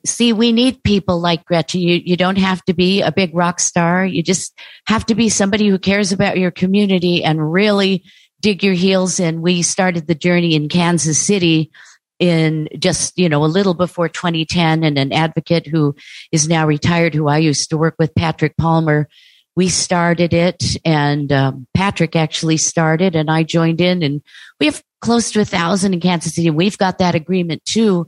[0.05, 1.81] see, we need people like Gretchen.
[1.81, 4.05] You, you don't have to be a big rock star.
[4.05, 8.03] You just have to be somebody who cares about your community and really
[8.41, 9.41] dig your heels in.
[9.41, 11.71] We started the journey in Kansas City
[12.19, 15.95] in just, you know, a little before 2010 and an advocate who
[16.31, 19.07] is now retired, who I used to work with, Patrick Palmer.
[19.55, 24.21] We started it and um, Patrick actually started and I joined in and
[24.59, 26.47] we have close to a thousand in Kansas City.
[26.47, 28.07] And We've got that agreement too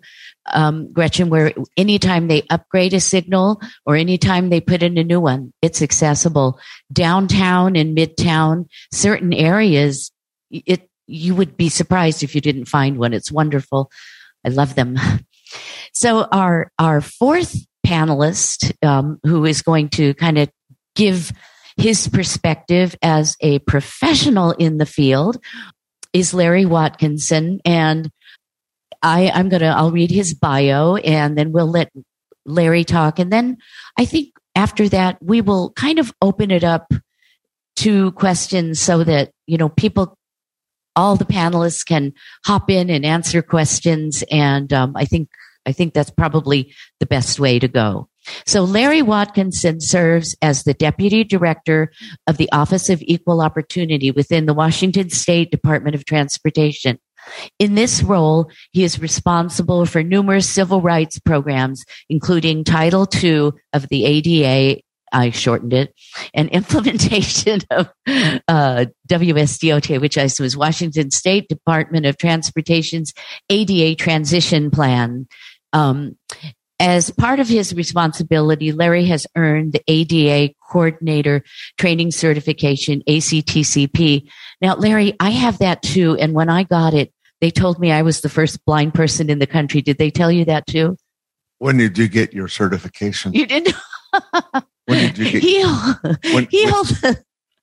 [0.51, 5.21] um, Gretchen, where anytime they upgrade a signal or anytime they put in a new
[5.21, 6.59] one, it's accessible.
[6.91, 10.11] Downtown and midtown, certain areas,
[10.51, 13.13] it you would be surprised if you didn't find one.
[13.13, 13.91] It's wonderful.
[14.45, 14.97] I love them.
[15.95, 20.49] So our our fourth panelist, um, who is going to kind of
[20.95, 21.31] give
[21.77, 25.37] his perspective as a professional in the field,
[26.11, 28.09] is Larry Watkinson, and
[29.03, 31.91] I, I'm going to, I'll read his bio and then we'll let
[32.45, 33.19] Larry talk.
[33.19, 33.57] And then
[33.97, 36.91] I think after that, we will kind of open it up
[37.77, 40.17] to questions so that, you know, people,
[40.95, 42.13] all the panelists can
[42.45, 44.23] hop in and answer questions.
[44.31, 45.29] And um, I think,
[45.65, 48.09] I think that's probably the best way to go.
[48.45, 51.91] So Larry Watkinson serves as the Deputy Director
[52.27, 56.99] of the Office of Equal Opportunity within the Washington State Department of Transportation.
[57.59, 63.87] In this role, he is responsible for numerous civil rights programs, including Title II of
[63.89, 64.81] the ADA.
[65.11, 65.93] I shortened it,
[66.33, 67.89] and implementation of
[68.47, 73.13] uh, WSDOT, which I was Washington State Department of Transportation's
[73.49, 75.27] ADA transition plan.
[75.71, 76.17] Um,
[76.83, 81.41] as part of his responsibility, Larry has earned the ADA Coordinator
[81.77, 84.29] Training Certification, ACTCP.
[84.61, 86.17] Now, Larry, I have that too.
[86.17, 89.39] And when I got it, they told me I was the first blind person in
[89.39, 89.81] the country.
[89.81, 90.97] Did they tell you that too?
[91.59, 93.31] When did you get your certification?
[93.31, 93.77] You didn't.
[94.85, 95.41] when did you get?
[95.41, 95.73] Heal.
[96.33, 96.83] When, Heal.
[96.99, 97.15] When,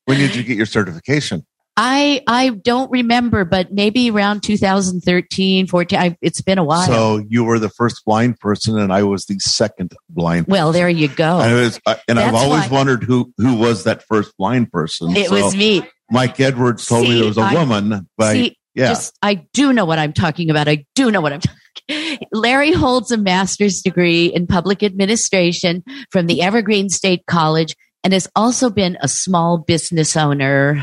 [0.07, 1.45] when did you get your certification?
[1.77, 5.99] I I don't remember, but maybe around 2013, 14.
[5.99, 6.87] I, it's been a while.
[6.87, 10.47] So you were the first blind person, and I was the second blind.
[10.49, 11.39] well, there you go.
[11.39, 15.17] I was, and I've always why- wondered who who was that first blind person.
[15.17, 15.83] it So was me.
[16.11, 19.47] Mike Edwards told me See, it was a I- woman, but See, yeah, just I
[19.55, 20.69] do know what I'm talking about.
[20.69, 21.41] I do know what I'm
[21.89, 22.19] talking.
[22.33, 28.29] Larry holds a master's degree in public administration from the Evergreen State College and has
[28.35, 30.83] also been a small business owner.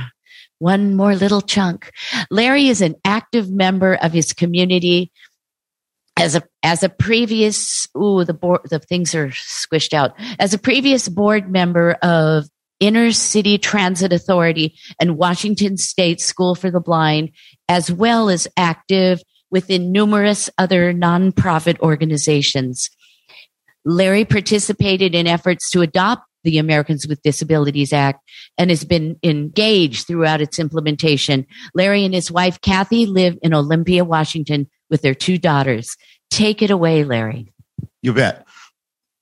[0.60, 1.92] One more little chunk.
[2.32, 5.12] Larry is an active member of his community.
[6.18, 10.14] As a as a previous ooh the board the things are squished out.
[10.40, 12.46] As a previous board member of
[12.82, 17.32] Intercity Transit Authority and Washington State School for the Blind,
[17.68, 22.90] as well as active within numerous other nonprofit organizations.
[23.86, 28.24] Larry participated in efforts to adopt the Americans with Disabilities Act
[28.58, 31.46] and has been engaged throughout its implementation.
[31.76, 35.98] Larry and his wife, Kathy, live in Olympia, Washington with their two daughters.
[36.30, 37.52] Take it away, Larry.
[38.02, 38.48] you bet.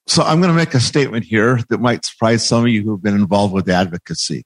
[0.06, 3.02] So I'm going to make a statement here that might surprise some of you who've
[3.02, 4.44] been involved with advocacy.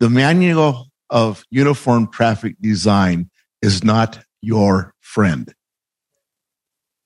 [0.00, 3.28] The manual of uniform traffic design
[3.60, 5.52] is not your friend.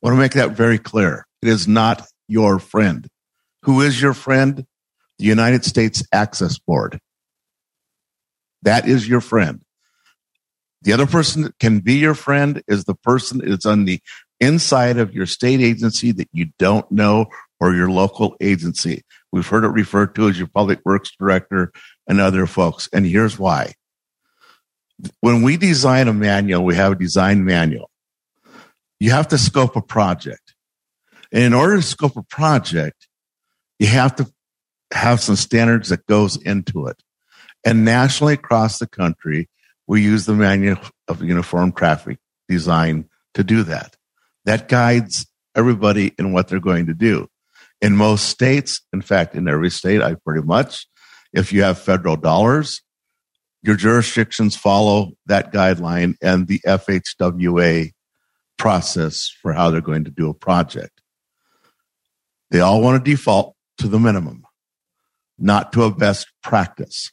[0.03, 1.27] I want to make that very clear.
[1.42, 3.09] It is not your friend.
[3.64, 4.64] Who is your friend?
[5.20, 6.98] The United States Access Board.
[8.62, 9.61] That is your friend.
[10.80, 14.00] The other person that can be your friend is the person that's on the
[14.40, 17.26] inside of your state agency that you don't know
[17.61, 19.02] or your local agency.
[19.30, 21.70] We've heard it referred to as your public works director
[22.09, 22.88] and other folks.
[22.90, 23.74] And here's why.
[25.20, 27.90] When we design a manual, we have a design manual.
[28.98, 30.54] You have to scope a project.
[31.30, 33.06] And in order to scope a project,
[33.78, 34.33] you have to
[34.92, 37.03] have some standards that goes into it.
[37.64, 39.48] And nationally across the country,
[39.87, 43.96] we use the manual of uniform traffic design to do that.
[44.44, 47.29] That guides everybody in what they're going to do.
[47.81, 50.87] In most states, in fact, in every state, I pretty much,
[51.33, 52.83] if you have federal dollars,
[53.62, 57.92] your jurisdictions follow that guideline and the FHWA
[58.59, 61.00] process for how they're going to do a project.
[62.50, 64.44] They all want to default to the minimum,
[65.40, 67.11] not to a best practice.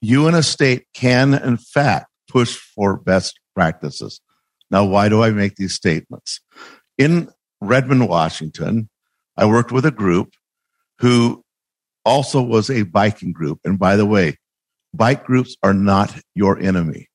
[0.00, 4.20] You in a state can, in fact, push for best practices.
[4.70, 6.40] Now, why do I make these statements?
[6.98, 7.30] In
[7.60, 8.88] Redmond, Washington,
[9.36, 10.34] I worked with a group
[10.98, 11.44] who
[12.04, 13.60] also was a biking group.
[13.64, 14.38] And by the way,
[14.92, 17.08] bike groups are not your enemy.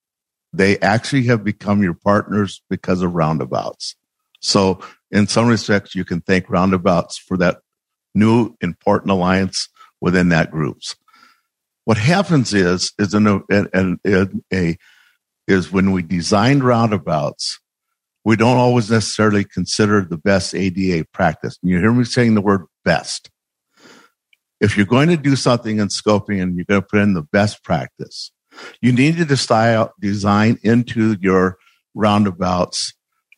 [0.51, 3.95] They actually have become your partners because of roundabouts.
[4.41, 4.79] So
[5.11, 7.59] in some respects, you can thank roundabouts for that
[8.15, 9.69] new important alliance
[10.01, 10.95] within that groups.
[11.85, 14.77] What happens is, is in a, in, in a,
[15.47, 17.59] is when we design roundabouts,
[18.23, 21.57] we don't always necessarily consider the best ADA practice.
[21.61, 23.31] And you hear me saying the word best.
[24.61, 27.23] If you're going to do something in scoping and you're going to put in the
[27.23, 28.31] best practice,
[28.81, 31.57] you need to style, design into your
[31.95, 32.93] roundabouts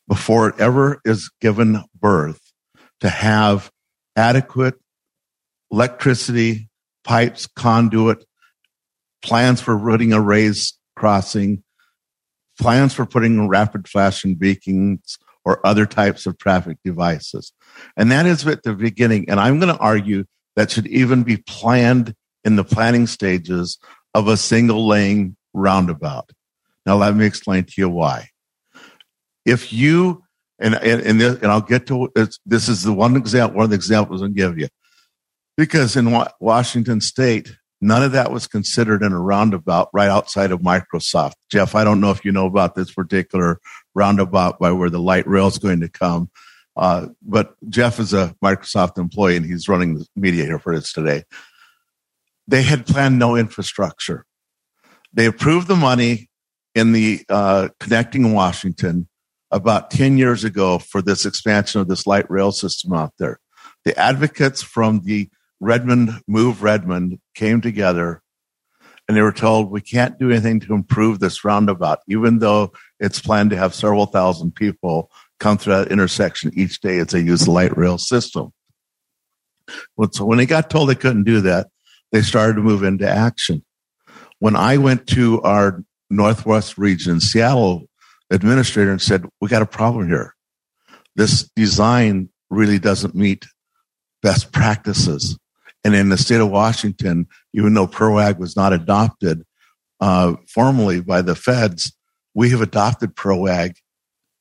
[0.08, 2.52] before it ever is given birth
[3.00, 3.72] to have
[4.16, 4.76] adequate
[5.72, 6.70] electricity,
[7.04, 8.26] pipes, conduit,
[9.22, 11.64] plans for putting a raised crossing,
[12.60, 17.54] plans for putting rapid flashing beacons or other types of traffic devices.
[17.98, 19.30] And that is at the beginning.
[19.30, 23.80] And I'm going to argue that should even be planned in the planning stages
[24.14, 26.30] of a single lane roundabout.
[26.86, 28.30] Now, let me explain to you why.
[29.46, 30.24] If you,
[30.60, 32.12] and, and, and, I'll get to
[32.46, 34.68] this is the one example, one of the examples I'll give you.
[35.58, 40.52] Because in Wa- Washington state, none of that was considered in a roundabout right outside
[40.52, 41.34] of Microsoft.
[41.52, 43.60] Jeff, I don't know if you know about this particular
[43.94, 46.30] roundabout by where the light rail is going to come.
[46.78, 50.94] Uh, but Jeff is a Microsoft employee and he's running the media here for us
[50.94, 51.24] today.
[52.48, 54.26] They had planned no infrastructure.
[55.14, 56.30] They approved the money
[56.74, 59.08] in the uh, connecting Washington
[59.52, 63.40] about 10 years ago for this expansion of this light rail system out there.
[63.84, 65.30] The advocates from the
[65.62, 68.22] Redmond Move Redmond came together
[69.08, 73.20] and they were told we can't do anything to improve this roundabout, even though it's
[73.20, 77.46] planned to have several thousand people come through that intersection each day as they use
[77.46, 78.52] the light rail system.
[80.12, 81.68] So when they got told they couldn't do that,
[82.12, 83.64] they started to move into action.
[84.40, 87.84] When I went to our Northwest region, Seattle
[88.32, 90.36] administrator, and said, We got a problem here.
[91.16, 93.46] This design really doesn't meet
[94.22, 95.38] best practices.
[95.84, 99.44] And in the state of Washington, even though PROWAG was not adopted,
[100.00, 101.94] uh, formally by the feds,
[102.34, 103.76] we have adopted PROWAG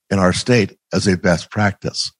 [0.09, 2.11] in our state as a best practice.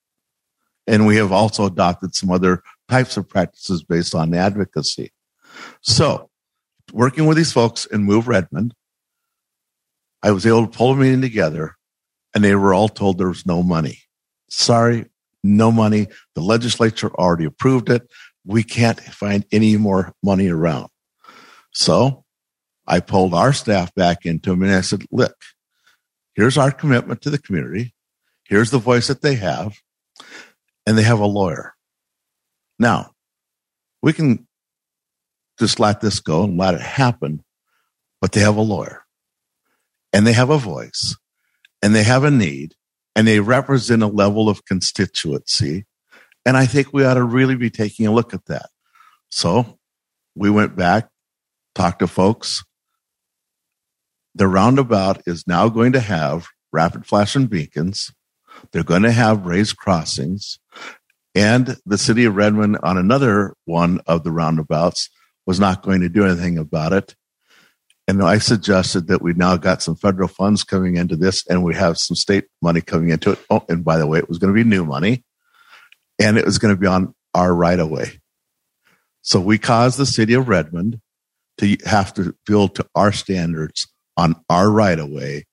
[0.88, 5.12] And we have also adopted some other types of practices based on advocacy.
[5.82, 6.30] So,
[6.92, 8.74] working with these folks in Move Redmond,
[10.24, 11.76] I was able to pull a meeting together
[12.34, 14.00] and they were all told there was no money.
[14.50, 15.06] Sorry,
[15.44, 16.08] no money.
[16.36, 18.08] The legislature already approved it.
[18.46, 20.90] We can't find any more money around.
[21.74, 22.26] So
[22.88, 25.36] I pulled our staff back into them and I said, look,
[26.36, 27.94] here's our commitment to the community.
[28.44, 29.78] Here's the voice that they have.
[30.86, 31.76] And they have a lawyer.
[32.80, 33.12] Now,
[34.02, 34.48] we can
[35.60, 37.44] just let this go and let it happen,
[38.20, 39.06] but they have a lawyer
[40.12, 41.16] and they have a voice
[41.82, 42.74] and they have a need
[43.16, 45.86] and they represent a level of constituency.
[46.46, 48.70] And I think we ought to really be taking a look at that.
[49.30, 49.80] So
[50.36, 51.10] we went back,
[51.76, 52.64] talked to folks.
[54.34, 58.12] The roundabout is now going to have rapid flashing beacons.
[58.72, 60.60] They're going to have raised crossings.
[61.36, 65.10] And the city of Redmond, on another one of the roundabouts,
[65.46, 67.16] was not going to do anything about it.
[68.08, 71.76] And I suggested that we now got some federal funds coming into this and we
[71.76, 73.40] have some state money coming into it.
[73.50, 75.24] Oh, and by the way, it was going to be new money
[76.22, 78.20] and it was going to be on our right of way.
[79.22, 81.00] So we caused the city of Redmond
[81.58, 85.46] to have to build to our standards on our right of way,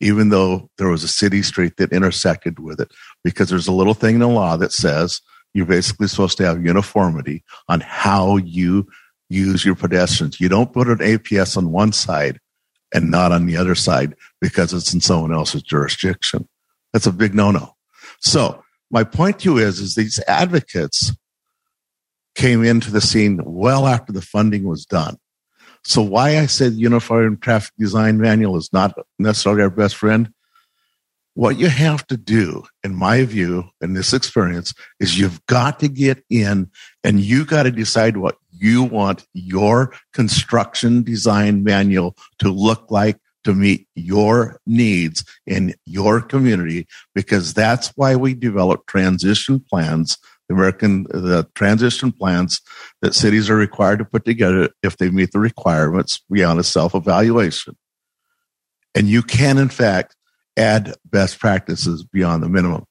[0.00, 2.92] even though there was a city street that intersected with it,
[3.24, 5.20] because there's a little thing in the law that says
[5.54, 8.86] you're basically supposed to have uniformity on how you
[9.28, 10.40] use your pedestrians.
[10.40, 12.38] You don't put an APS on one side
[12.94, 16.48] and not on the other side because it's in someone else's jurisdiction.
[16.92, 17.74] That's a big no-no.
[18.20, 21.12] So my point to you is, is these advocates
[22.34, 25.16] came into the scene well after the funding was done.
[25.84, 30.30] So why I said Unified Traffic Design Manual is not necessarily our best friend.
[31.34, 35.88] What you have to do, in my view, in this experience, is you've got to
[35.88, 36.70] get in
[37.04, 43.18] and you got to decide what you want your construction design manual to look like
[43.48, 50.18] to meet your needs in your community because that's why we develop transition plans
[50.48, 52.60] the american the transition plans
[53.00, 57.74] that cities are required to put together if they meet the requirements beyond a self-evaluation.
[58.94, 60.14] And you can in fact
[60.58, 62.84] add best practices beyond the minimum.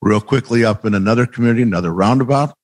[0.00, 2.54] Real quickly up in another community another roundabout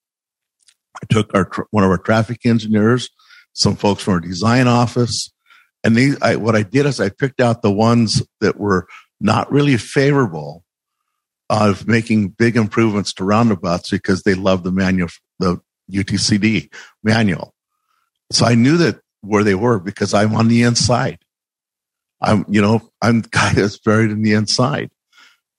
[0.97, 3.11] I took our one of our traffic engineers,
[3.53, 5.31] some folks from our design office,
[5.85, 6.21] and these.
[6.23, 8.89] I, what I did is I picked out the ones that were
[9.21, 10.65] not really favorable
[11.51, 15.09] of making big improvements to roundabouts because they love the manual,
[15.39, 15.61] the
[15.93, 16.73] UTCD
[17.03, 17.55] manual.
[18.33, 21.19] So I knew that where they were because I'm on the inside.
[22.21, 24.91] I'm, you know, I'm the guy that's buried in the inside.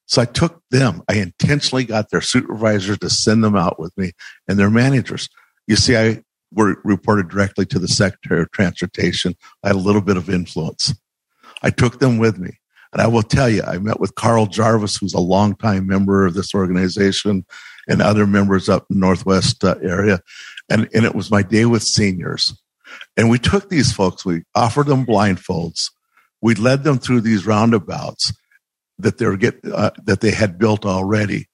[0.07, 1.01] So I took them.
[1.07, 4.11] I intentionally got their supervisors to send them out with me
[4.47, 5.29] and their managers.
[5.67, 9.35] You see, I were reported directly to the Secretary of Transportation.
[9.63, 10.93] I had a little bit of influence.
[11.61, 12.59] I took them with me.
[12.93, 16.33] And I will tell you, I met with Carl Jarvis, who's a longtime member of
[16.33, 17.45] this organization
[17.89, 20.19] and other members up in Northwest uh, area.
[20.69, 22.57] And, and it was my day with seniors.
[23.17, 25.91] And we took these folks, we offered them blindfolds.
[26.41, 28.31] We led them through these roundabouts
[28.99, 31.47] that they're get uh, that they had built already.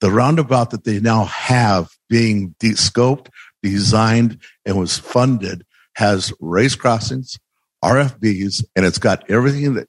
[0.00, 3.28] The roundabout that they now have being de- scoped,
[3.70, 5.64] designed, and was funded
[5.94, 7.38] has race crossings,
[7.84, 9.88] RFBs, and it's got everything that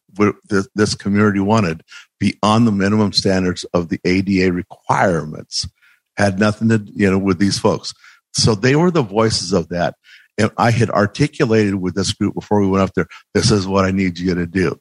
[0.76, 1.84] this community wanted
[2.20, 5.68] beyond the minimum standards of the ADA requirements.
[6.16, 7.94] Had nothing to you know with these folks.
[8.34, 9.96] So they were the voices of that.
[10.40, 13.86] And I had articulated with this group before we went up there, this is what
[13.86, 14.80] I need you to do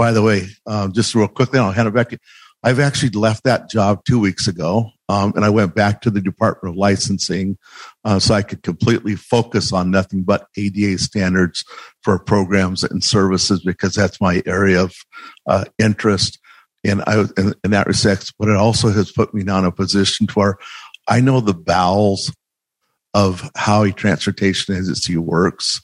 [0.00, 2.18] by the way, um, just real quickly, I'll hand it back to you.
[2.62, 6.20] I've actually left that job two weeks ago, um, and I went back to the
[6.20, 7.58] Department of Licensing
[8.04, 11.64] uh, so I could completely focus on nothing but ADA standards
[12.04, 14.94] for programs and services because that's my area of
[15.48, 16.38] uh, interest.
[16.84, 19.72] And I, in, in that respect, but it also has put me down in a
[19.72, 20.58] position to where
[21.08, 22.32] I know the bowels
[23.12, 25.80] of how a transportation agency works,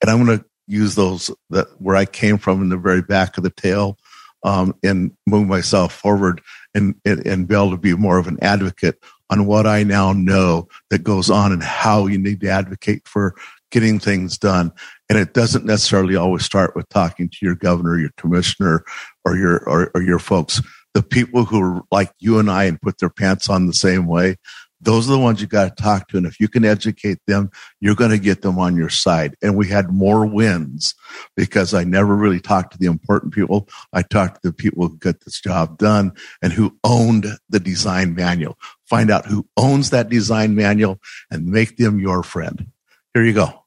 [0.00, 3.36] and I'm going to use those that where I came from in the very back
[3.36, 3.98] of the tail
[4.42, 6.40] um, and move myself forward
[6.74, 8.98] and, and, and be able to be more of an advocate
[9.30, 13.34] on what I now know that goes on and how you need to advocate for
[13.70, 14.72] getting things done.
[15.08, 18.84] And it doesn't necessarily always start with talking to your governor, your commissioner,
[19.24, 20.60] or your or, or your folks.
[20.94, 24.06] The people who are like you and I and put their pants on the same
[24.06, 24.36] way,
[24.80, 26.16] those are the ones you got to talk to.
[26.16, 27.50] And if you can educate them,
[27.80, 29.36] you're going to get them on your side.
[29.42, 30.94] And we had more wins
[31.36, 33.68] because I never really talked to the important people.
[33.92, 36.12] I talked to the people who got this job done
[36.42, 38.58] and who owned the design manual.
[38.86, 40.98] Find out who owns that design manual
[41.30, 42.68] and make them your friend.
[43.14, 43.64] Here you go.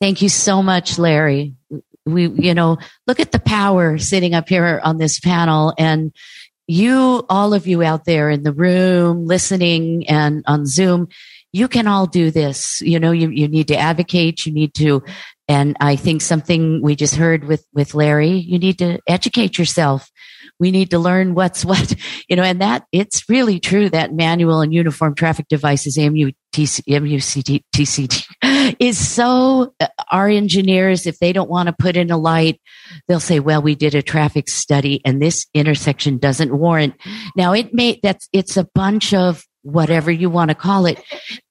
[0.00, 1.54] Thank you so much, Larry.
[2.06, 6.12] We, you know, look at the power sitting up here on this panel and
[6.68, 11.08] you, all of you out there in the room, listening and on Zoom,
[11.50, 12.80] you can all do this.
[12.82, 14.44] You know, you, you need to advocate.
[14.44, 15.02] You need to,
[15.48, 20.10] and I think something we just heard with, with Larry, you need to educate yourself.
[20.60, 21.94] We need to learn what's what,
[22.28, 26.34] you know, and that it's really true that manual and uniform traffic devices, MUTC,
[26.86, 32.60] MUCTCD is so, uh, our engineers, if they don't want to put in a light,
[33.06, 36.94] they'll say, well, we did a traffic study and this intersection doesn't warrant.
[37.36, 41.02] Now it may, that's, it's a bunch of whatever you want to call it.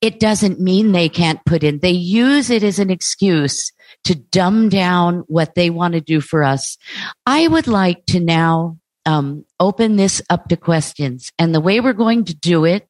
[0.02, 1.80] It doesn't mean they can't put in.
[1.80, 3.72] They use it as an excuse
[4.06, 6.78] to dumb down what they want to do for us.
[7.26, 11.32] I would like to now um, open this up to questions.
[11.40, 12.88] And the way we're going to do it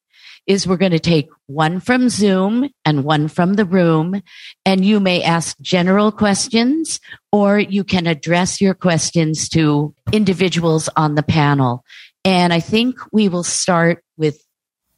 [0.48, 4.20] is we're going to take one from Zoom and one from the room.
[4.64, 11.14] And you may ask general questions or you can address your questions to individuals on
[11.14, 11.84] the panel.
[12.24, 14.42] And I think we will start with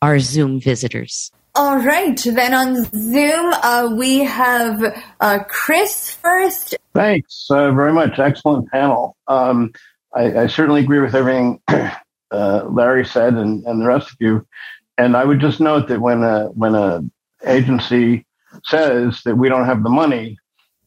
[0.01, 1.31] our Zoom visitors.
[1.63, 2.19] All right.
[2.19, 4.83] Then on Zoom, uh, we have
[5.21, 6.75] uh, Chris first.
[6.95, 8.19] Thanks uh, very much.
[8.19, 9.15] Excellent panel.
[9.29, 9.71] Um,
[10.17, 14.47] I, I, certainly agree with everything uh, Larry said and, and the rest of you.
[14.97, 17.03] And I would just note that when a when a
[17.45, 18.25] agency
[18.65, 20.39] says that we don't have the money,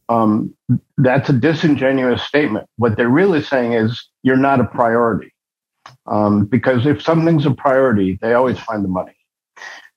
[0.08, 0.56] um,
[0.98, 2.68] that's a disingenuous statement.
[2.78, 5.32] What they're really saying is you're not a priority.
[6.06, 9.14] Um, because if something's a priority, they always find the money.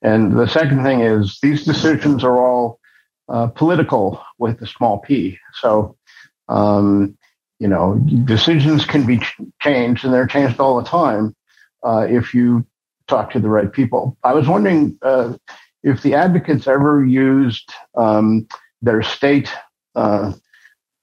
[0.02, 2.80] And the second thing is these decisions are all
[3.28, 5.38] uh, political with a small p.
[5.54, 5.96] So,
[6.48, 7.16] um,
[7.58, 11.34] you know, decisions can be ch- changed and they're changed all the time
[11.82, 12.64] uh, if you
[13.08, 14.16] talk to the right people.
[14.22, 15.34] I was wondering uh,
[15.82, 18.46] if the advocates ever used um,
[18.82, 19.50] their state
[19.94, 20.32] uh,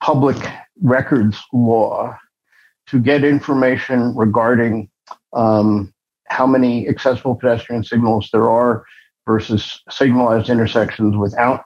[0.01, 0.37] public
[0.81, 2.17] records law
[2.87, 4.89] to get information regarding
[5.33, 5.93] um,
[6.27, 8.85] how many accessible pedestrian signals there are
[9.25, 11.63] versus signalized intersections without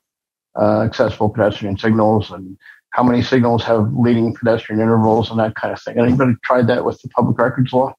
[0.59, 2.57] uh, accessible pedestrian signals and
[2.91, 5.99] how many signals have leading pedestrian intervals and that kind of thing.
[5.99, 7.93] Anybody tried that with the public records law?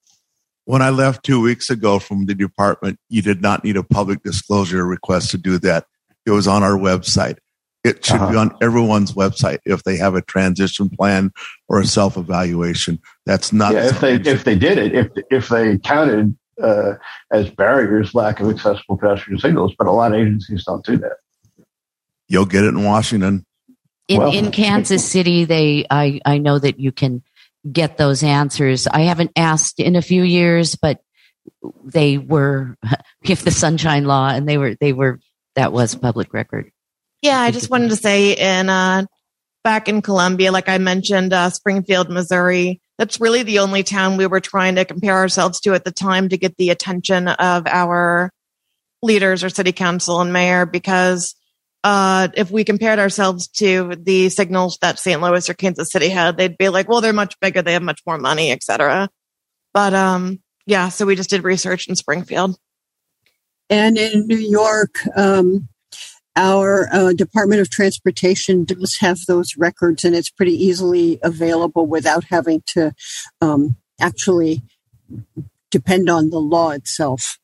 [0.64, 4.22] When I left two weeks ago from the department, you did not need a public
[4.22, 5.86] disclosure request to do that.
[6.26, 7.38] It was on our website.
[7.82, 8.30] It should uh-huh.
[8.30, 11.32] be on everyone's website if they have a transition plan
[11.68, 13.00] or a self evaluation.
[13.24, 13.72] That's not.
[13.72, 16.94] Yeah, if they if they did it, if if they counted uh,
[17.30, 21.16] as barriers lack of accessible pedestrian signals, but a lot of agencies don't do that.
[22.28, 23.44] You'll get it in Washington.
[24.08, 27.22] In, well, in Kansas City, they I I know that you can
[27.70, 28.86] get those answers.
[28.86, 31.00] I haven't asked in a few years, but
[31.84, 32.76] they were
[33.22, 35.20] if the Sunshine Law, and they were they were
[35.56, 36.70] that was public record.
[37.22, 39.06] Yeah, I just wanted to say in uh,
[39.62, 42.80] back in Columbia, like I mentioned, uh, Springfield, Missouri.
[43.00, 46.28] That's really the only town we were trying to compare ourselves to at the time
[46.28, 48.30] to get the attention of our
[49.00, 51.34] leaders or city council and mayor because
[51.82, 55.22] uh, if we compared ourselves to the signals that St.
[55.22, 57.62] Louis or Kansas City had, they'd be like, well, they're much bigger.
[57.62, 59.08] They have much more money, etc.
[59.72, 62.58] But, um, yeah, so we just did research in Springfield.
[63.70, 65.70] And in New York, um,
[66.36, 72.24] our uh, Department of Transportation does have those records, and it's pretty easily available without
[72.24, 72.92] having to
[73.40, 74.62] um, actually
[75.70, 77.38] depend on the law itself.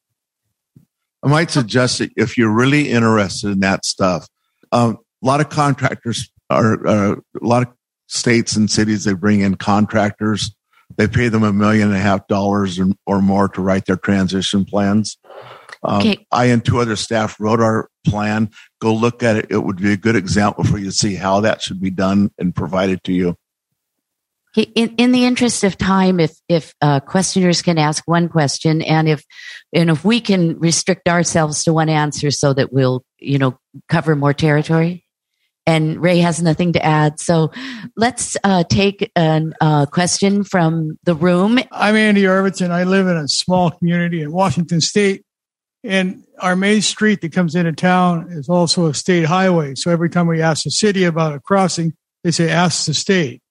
[1.22, 4.28] I might suggest that if you're really interested in that stuff,
[4.72, 7.68] um, a lot of contractors are uh, a lot of
[8.06, 10.54] states and cities they bring in contractors.
[10.96, 14.64] They pay them a million and a half dollars or more to write their transition
[14.64, 15.18] plans.
[15.86, 16.26] Um, okay.
[16.32, 18.50] I and two other staff wrote our plan.
[18.80, 19.46] Go look at it.
[19.50, 22.32] It would be a good example for you to see how that should be done
[22.38, 23.36] and provided to you.
[24.56, 29.06] In, in the interest of time, if if uh, questioners can ask one question, and
[29.06, 29.22] if
[29.74, 33.58] and if we can restrict ourselves to one answer, so that we'll you know
[33.88, 35.04] cover more territory.
[35.66, 37.50] And Ray has nothing to add, so
[37.96, 41.58] let's uh, take a uh, question from the room.
[41.70, 42.70] I'm Andy Arvidsson.
[42.70, 45.26] I live in a small community in Washington State,
[45.86, 49.74] and our main street that comes into town is also a state highway.
[49.74, 53.42] So every time we ask the city about a crossing, they say, ask the state.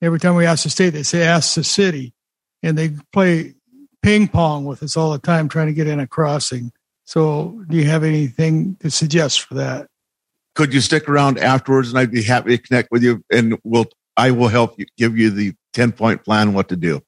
[0.00, 2.14] Every time we ask the state, they say, ask the city.
[2.62, 3.54] And they play
[4.02, 6.72] ping pong with us all the time trying to get in a crossing.
[7.04, 9.88] So, do you have anything to suggest for that?
[10.54, 13.86] Could you stick around afterwards, and I'd be happy to connect with you, and we'll
[14.16, 17.00] I will help you give you the ten point plan what to do.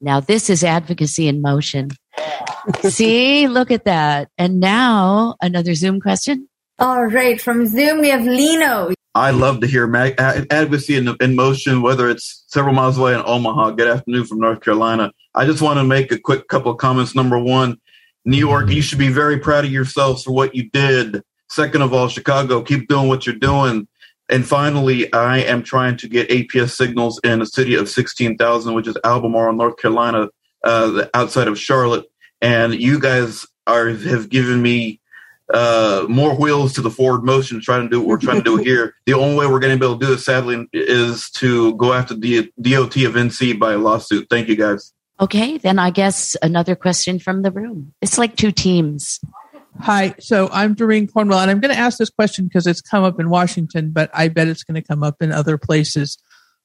[0.00, 1.90] Now, this is advocacy in motion.
[2.82, 4.28] See, look at that.
[4.38, 6.48] And now another Zoom question.
[6.78, 8.92] All right, from Zoom we have Lino.
[9.14, 13.22] I love to hear mag- advocacy in, in, motion, whether it's several miles away in
[13.24, 13.72] Omaha.
[13.72, 15.12] Good afternoon from North Carolina.
[15.34, 17.16] I just want to make a quick couple of comments.
[17.16, 17.78] Number one,
[18.24, 21.22] New York, you should be very proud of yourselves for what you did.
[21.48, 23.88] Second of all, Chicago, keep doing what you're doing.
[24.28, 28.86] And finally, I am trying to get APS signals in a city of 16,000, which
[28.86, 30.28] is Albemarle, North Carolina,
[30.62, 32.04] uh, outside of Charlotte.
[32.40, 35.00] And you guys are have given me
[35.52, 38.56] uh, more wheels to the forward motion trying to do what we're trying to do
[38.62, 38.94] here.
[39.06, 41.92] The only way we're going to be able to do it, sadly, is to go
[41.92, 44.28] after the DOT of NC by a lawsuit.
[44.30, 44.92] Thank you, guys.
[45.20, 47.92] Okay, then I guess another question from the room.
[48.00, 49.18] It's like two teams.
[49.80, 53.04] Hi, so I'm Doreen Cornwell, and I'm going to ask this question because it's come
[53.04, 56.18] up in Washington, but I bet it's going to come up in other places.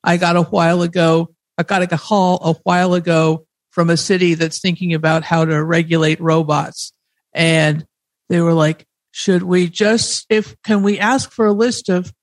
[0.04, 4.36] I got a while ago, I got a call a while ago from a city
[4.36, 6.94] that's thinking about how to regulate robots.
[7.34, 7.86] And
[8.30, 12.14] they were like, should we just, if, can we ask for a list of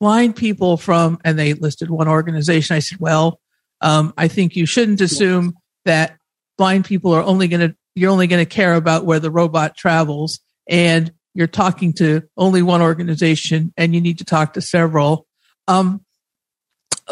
[0.00, 2.74] blind people from, and they listed one organization.
[2.74, 3.38] I said, well,
[3.80, 5.54] um, I think you shouldn't assume
[5.84, 6.16] that
[6.56, 9.76] blind people are only going to, you're only going to care about where the robot
[9.76, 15.26] travels and you're talking to only one organization and you need to talk to several.
[15.68, 16.04] Um,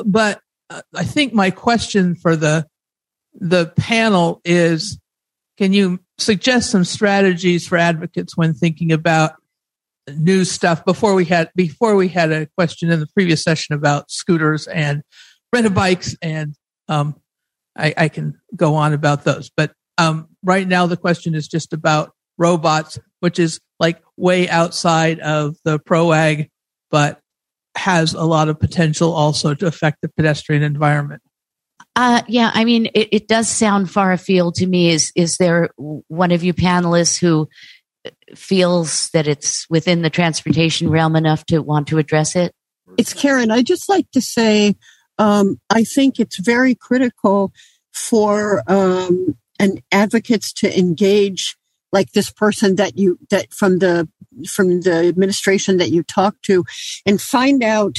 [0.05, 0.41] but
[0.71, 2.67] uh, I think my question for the,
[3.35, 4.99] the panel is,
[5.57, 9.35] can you suggest some strategies for advocates when thinking about
[10.17, 10.85] new stuff?
[10.85, 15.03] Before we had before we had a question in the previous session about scooters and
[15.53, 16.55] rental bikes and
[16.89, 17.15] um,
[17.77, 19.51] I, I, can go on about those.
[19.55, 25.19] But um, right now the question is just about robots which is like way outside
[25.21, 26.49] of the PROWAG
[26.91, 27.21] but
[27.77, 31.23] has a lot of potential also to affect the pedestrian environment
[31.99, 34.91] uh, yeah, I mean, it, it, does sound far afield to me.
[34.91, 37.49] Is is there one of you panelists who
[38.37, 42.55] feels that it's within the transportation realm enough to want to address it?
[42.97, 43.51] It's Karen.
[43.51, 44.77] I just like to say,
[45.19, 47.53] um, I think it's very critical
[47.93, 51.57] for um, an advocates to engage
[51.93, 54.09] like this person that you that from the
[54.47, 56.65] from the administration that you talk to
[57.05, 57.97] and find out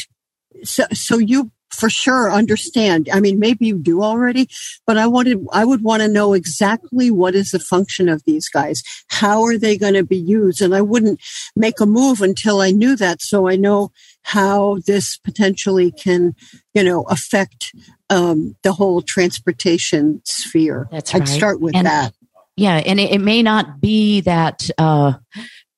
[0.64, 3.09] so so you for sure understand.
[3.13, 4.49] I mean, maybe you do already,
[4.86, 8.49] but I wanted, I would want to know exactly what is the function of these
[8.49, 8.84] guys.
[9.07, 10.61] How are they going to be used?
[10.61, 11.22] And I wouldn't
[11.55, 13.22] make a move until I knew that.
[13.22, 13.91] So I know
[14.24, 16.36] how this potentially can,
[16.74, 17.74] you know, affect
[18.09, 20.88] um, the whole transportation sphere.
[20.91, 21.28] That's I'd right.
[21.28, 22.13] start with and, that.
[22.55, 22.78] Yeah.
[22.78, 25.13] And it, it may not be that, uh,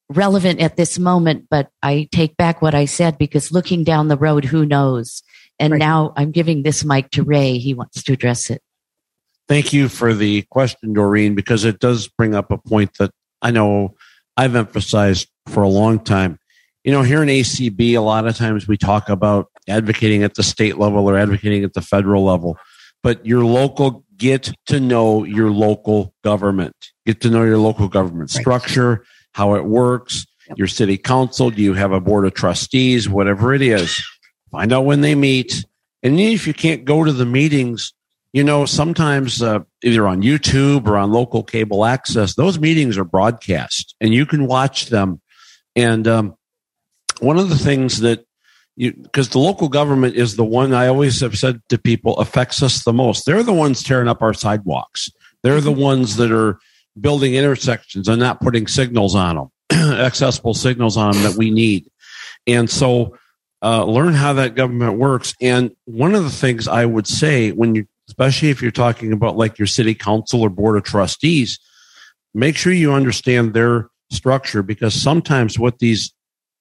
[0.09, 4.17] relevant at this moment, but I take back what I said because looking down the
[4.17, 5.23] road, who knows?
[5.61, 5.79] And right.
[5.79, 7.59] now I'm giving this mic to Ray.
[7.59, 8.63] He wants to address it.
[9.47, 13.11] Thank you for the question, Doreen, because it does bring up a point that
[13.43, 13.95] I know
[14.35, 16.39] I've emphasized for a long time.
[16.83, 20.41] You know, here in ACB, a lot of times we talk about advocating at the
[20.41, 22.57] state level or advocating at the federal level,
[23.03, 28.33] but your local get to know your local government, get to know your local government
[28.33, 28.41] right.
[28.41, 30.57] structure, how it works, yep.
[30.57, 31.51] your city council.
[31.51, 33.07] Do you have a board of trustees?
[33.07, 34.01] Whatever it is
[34.51, 35.65] find out when they meet.
[36.03, 37.93] And if you can't go to the meetings,
[38.33, 43.03] you know, sometimes uh, either on YouTube or on local cable access, those meetings are
[43.03, 45.21] broadcast and you can watch them.
[45.75, 46.35] And um,
[47.19, 48.25] one of the things that
[48.77, 52.63] you, because the local government is the one I always have said to people affects
[52.63, 53.25] us the most.
[53.25, 55.09] They're the ones tearing up our sidewalks.
[55.43, 56.57] They're the ones that are
[56.99, 59.51] building intersections and not putting signals on them,
[59.99, 61.89] accessible signals on them that we need.
[62.47, 63.17] And so
[63.63, 65.35] uh, learn how that government works.
[65.41, 69.37] And one of the things I would say when you, especially if you're talking about
[69.37, 71.59] like your city council or board of trustees,
[72.33, 76.13] make sure you understand their structure because sometimes what these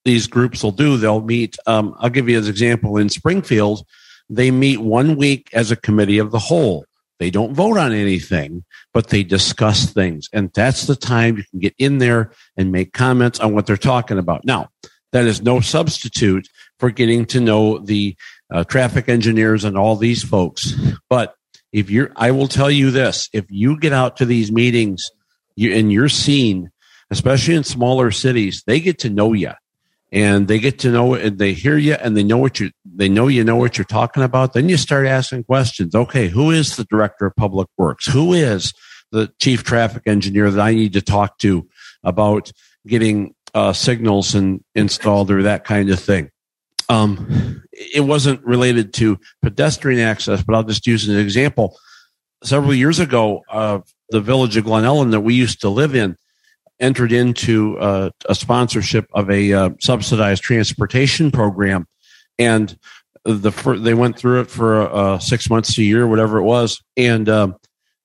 [0.03, 1.57] these groups will do, they'll meet.
[1.67, 3.85] Um, I'll give you an example in Springfield.
[4.29, 6.85] They meet one week as a committee of the whole.
[7.19, 8.63] They don't vote on anything,
[8.95, 10.27] but they discuss things.
[10.33, 13.77] And that's the time you can get in there and make comments on what they're
[13.77, 14.43] talking about.
[14.43, 14.69] Now,
[15.11, 16.47] that is no substitute
[16.81, 18.17] for getting to know the
[18.51, 20.73] uh, traffic engineers and all these folks.
[21.09, 21.35] But
[21.71, 25.09] if you're, I will tell you this: if you get out to these meetings,
[25.55, 26.71] you and you're seen,
[27.09, 29.53] especially in smaller cities, they get to know you,
[30.11, 33.07] and they get to know and they hear you, and they know what you, they
[33.07, 34.51] know you know what you're talking about.
[34.51, 35.95] Then you start asking questions.
[35.95, 38.11] Okay, who is the director of public works?
[38.11, 38.73] Who is
[39.11, 41.67] the chief traffic engineer that I need to talk to
[42.03, 42.51] about
[42.87, 46.29] getting uh, signals and installed or that kind of thing.
[46.91, 51.77] Um, it wasn't related to pedestrian access, but I'll just use an example.
[52.43, 53.79] Several years ago, uh,
[54.09, 56.17] the village of Glen Ellyn that we used to live in
[56.81, 61.87] entered into uh, a sponsorship of a uh, subsidized transportation program,
[62.37, 62.77] and
[63.23, 67.29] the they went through it for uh, six months a year, whatever it was, and
[67.29, 67.55] um,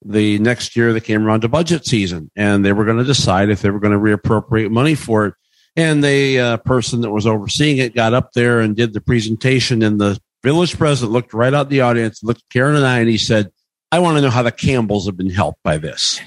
[0.05, 3.49] the next year they came around to budget season, and they were going to decide
[3.49, 5.33] if they were going to reappropriate money for it.
[5.77, 9.83] And the uh, person that was overseeing it got up there and did the presentation,
[9.83, 13.07] and the village president looked right out the audience, looked at Karen and I, and
[13.07, 13.51] he said,
[13.91, 16.19] "I want to know how the Campbells have been helped by this,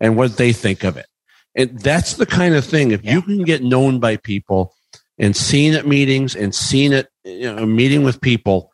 [0.00, 1.06] and what they think of it."
[1.54, 2.90] And that's the kind of thing.
[2.90, 4.74] If you can get known by people
[5.18, 8.72] and seen at meetings and seen at you know, meeting with people,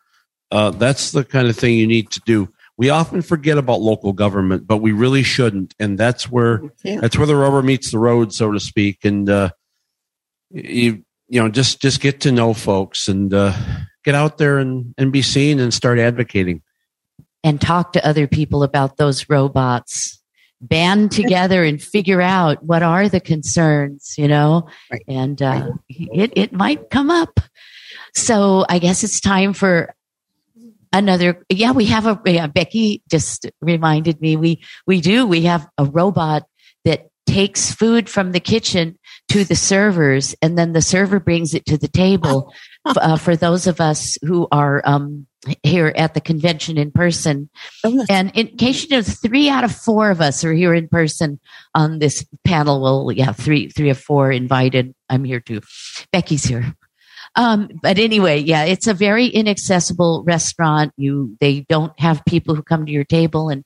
[0.52, 2.48] uh, that's the kind of thing you need to do.
[2.76, 5.74] We often forget about local government, but we really shouldn't.
[5.80, 7.00] And that's where Yeah.
[7.00, 9.04] that's where the rubber meets the road, so to speak.
[9.04, 9.50] And uh,
[10.52, 13.56] you you know just just get to know folks and uh,
[14.04, 16.62] get out there and and be seen and start advocating.
[17.44, 20.18] and talk to other people about those robots.
[20.60, 24.68] Band together and figure out what are the concerns you know?
[25.08, 27.40] And uh, it, it might come up.
[28.14, 29.94] So i guess it's time for
[30.92, 35.66] another yeah we have a yeah, becky just reminded me we we do we have
[35.78, 36.44] a robot
[36.84, 38.98] that takes food from the kitchen
[39.32, 42.52] to the servers and then the server brings it to the table
[42.84, 45.26] uh, for those of us who are um,
[45.62, 47.48] here at the convention in person.
[48.10, 51.40] And in case you know, three out of four of us are here in person
[51.74, 52.82] on this panel.
[52.82, 54.94] Well, yeah, three, three of four invited.
[55.08, 55.62] I'm here too.
[56.12, 56.76] Becky's here.
[57.34, 60.92] Um, but anyway, yeah, it's a very inaccessible restaurant.
[60.98, 63.48] You, they don't have people who come to your table.
[63.48, 63.64] And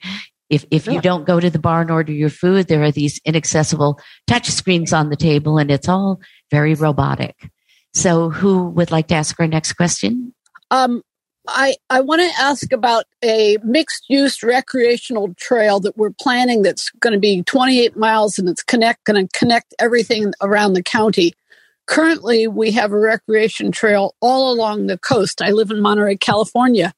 [0.49, 3.21] if, if you don't go to the bar and order your food, there are these
[3.25, 6.21] inaccessible touch screens on the table and it's all
[6.51, 7.51] very robotic.
[7.95, 10.35] So who would like to ask our next question?
[10.71, 11.03] Um,
[11.49, 16.91] I, I want to ask about a mixed use recreational trail that we're planning that's
[17.01, 21.33] going to be 28 miles and it's connect going to connect everything around the county.
[21.87, 25.41] Currently, we have a recreation trail all along the coast.
[25.41, 26.93] I live in Monterey, California.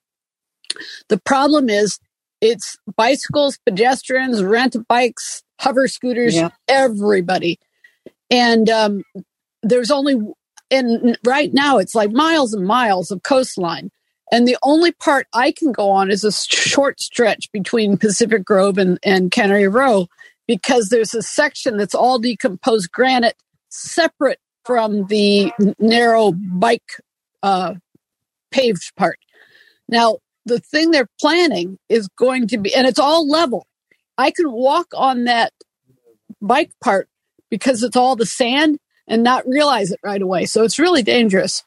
[1.09, 1.99] The problem is
[2.41, 6.51] it's bicycles, pedestrians, rent bikes, hover scooters, Yeah.
[6.69, 7.59] everybody.
[8.31, 9.03] And um,
[9.63, 10.17] there's only,
[10.71, 13.91] and right now it's like miles and miles of coastline.
[14.31, 18.77] And the only part I can go on is a short stretch between Pacific Grove
[18.77, 20.07] and, and Cannery Row
[20.47, 23.37] because there's a section that's all decomposed granite
[23.71, 26.83] separate from the narrow bike
[27.43, 27.75] uh,
[28.51, 29.19] paved part.
[29.89, 30.19] Now,
[30.49, 33.67] the thing they're planning is going to be, and it's all level.
[34.17, 35.53] I can walk on that
[36.41, 37.09] bike part
[37.51, 40.47] because it's all the sand and not realize it right away.
[40.47, 41.65] So it's really dangerous.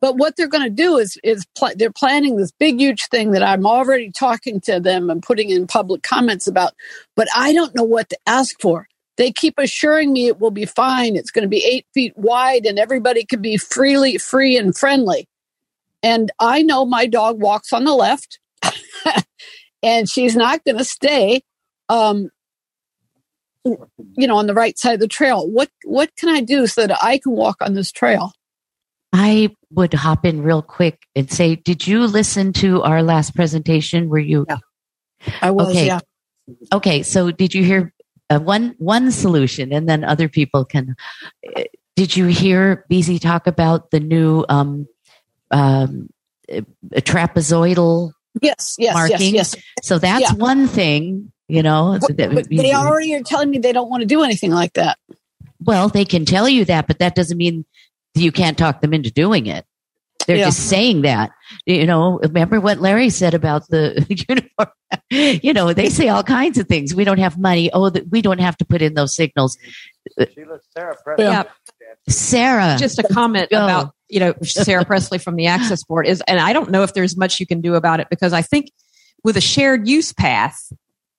[0.00, 3.30] But what they're going to do is is pl- they're planning this big huge thing
[3.30, 6.74] that I'm already talking to them and putting in public comments about,
[7.16, 8.86] but I don't know what to ask for.
[9.16, 11.16] They keep assuring me it will be fine.
[11.16, 15.26] It's going to be eight feet wide and everybody can be freely free and friendly.
[16.04, 18.38] And I know my dog walks on the left,
[19.82, 21.40] and she's not going to stay,
[21.88, 22.28] um,
[23.64, 25.48] you know, on the right side of the trail.
[25.50, 28.32] What what can I do so that I can walk on this trail?
[29.14, 34.10] I would hop in real quick and say, did you listen to our last presentation?
[34.10, 34.46] Were you?
[35.40, 35.86] I was, okay.
[35.86, 36.00] yeah.
[36.70, 37.02] Okay.
[37.02, 37.94] So did you hear
[38.28, 40.96] uh, one one solution, and then other people can?
[41.56, 41.62] uh,
[41.96, 44.86] Did you hear Beezy talk about the new um,
[45.54, 46.08] um,
[46.52, 46.60] uh,
[46.96, 49.34] trapezoidal Yes, yes, marking?
[49.34, 49.64] yes, yes.
[49.82, 50.32] So that's Yeah.
[50.36, 51.98] one thing, you know.
[52.00, 54.72] But, that- but they already are telling me they don't want to do anything like
[54.74, 54.98] that.
[55.64, 57.64] Well, they can tell you that, but that doesn't mean
[58.14, 59.64] you can't talk them into doing it.
[60.26, 60.46] They're Yeah.
[60.46, 61.30] just saying that.
[61.66, 64.68] You know, remember what Larry said about the uniform?
[65.10, 66.94] you know, they say all kinds of things.
[66.94, 67.70] We don't have money.
[67.72, 69.56] Oh, that we don't have to put in those signals.
[71.18, 71.44] Yeah.
[72.08, 73.64] Sarah, Just a comment Go.
[73.64, 76.92] about, you know, Sarah Presley from the Access Board is, and I don't know if
[76.94, 78.70] there's much you can do about it because I think
[79.22, 80.58] with a shared use path,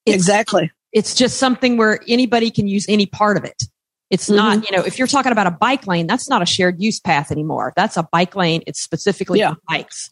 [0.05, 0.71] it's, Exactly.
[0.93, 3.63] it's just something where anybody can use any part of it.
[4.11, 4.65] It's not, Mm-hmm.
[4.71, 7.31] you know, if you're talking about a bike lane, that's not a shared use path
[7.31, 7.73] anymore.
[7.75, 8.61] That's a bike lane.
[8.67, 9.55] It's specifically Yeah.
[9.55, 10.11] for bikes.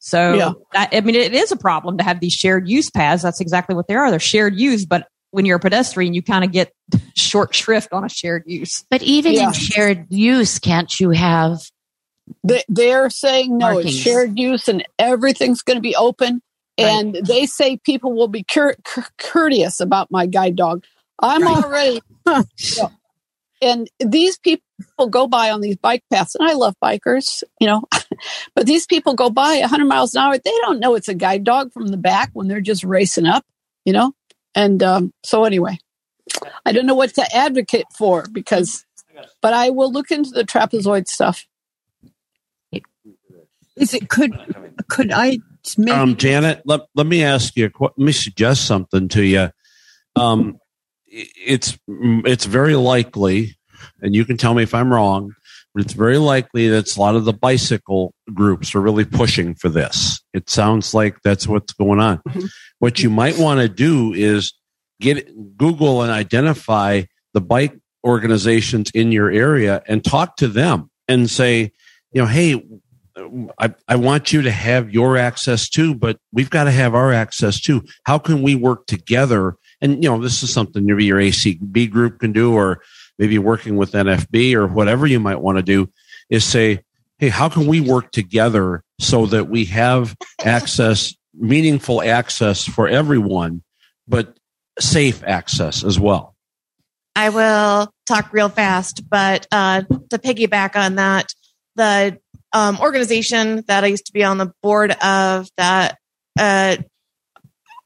[0.00, 0.52] So Yeah.
[0.74, 3.22] that, I mean, it is a problem to have these shared use paths.
[3.22, 4.10] That's exactly what they are.
[4.10, 6.72] They're shared use, but when you're a pedestrian, you kind of get
[7.16, 8.84] short shrift on a shared use.
[8.90, 9.48] but even Yeah.
[9.48, 11.58] in shared use, can't you have?
[12.44, 13.86] They, they're saying no, Markings.
[13.94, 16.40] it's shared use and everything's going to be open.
[16.78, 20.84] And they say people will be cur- cur- courteous about my guide dog.
[21.20, 22.00] I'm already,
[23.62, 24.62] and these people
[25.10, 27.82] go by on these bike paths, and I love bikers, you know,
[28.56, 30.38] but these people go by 100 miles an hour.
[30.38, 33.44] They don't know it's a guide dog from the back when they're just racing up,
[33.84, 34.12] you know.
[34.54, 35.78] And um, so anyway,
[36.64, 38.84] I don't know what to advocate for because,
[39.40, 41.46] but I will look into the trapezoid stuff.
[43.74, 44.32] Is it could
[44.88, 45.38] could I
[45.78, 47.70] maybe Um, Janet, let, let me ask you.
[47.80, 49.50] Let me suggest something to you.
[50.14, 50.58] Um,
[51.06, 53.56] it's it's very likely,
[54.02, 55.34] and you can tell me if I'm wrong,
[55.76, 60.20] it's very likely that a lot of the bicycle groups are really pushing for this.
[60.34, 62.18] It sounds like that's what's going on.
[62.28, 62.46] Mm-hmm.
[62.78, 64.52] What you might want to do is
[65.00, 67.02] get Google and identify
[67.32, 71.72] the bike organizations in your area and talk to them and say,
[72.12, 72.62] you know, hey,
[73.58, 77.12] I, I want you to have your access too, but we've got to have our
[77.12, 77.84] access too.
[78.04, 79.56] How can we work together?
[79.80, 82.82] And, you know, this is something maybe your ACB group can do, or
[83.22, 85.88] maybe working with NFB or whatever you might want to do
[86.28, 86.80] is say,
[87.18, 93.62] hey, how can we work together so that we have access, meaningful access for everyone,
[94.08, 94.36] but
[94.80, 96.34] safe access as well?
[97.14, 101.32] I will talk real fast, but uh, to piggyback on that,
[101.76, 102.18] the
[102.52, 105.96] um, organization that I used to be on the board of that
[106.36, 106.78] uh,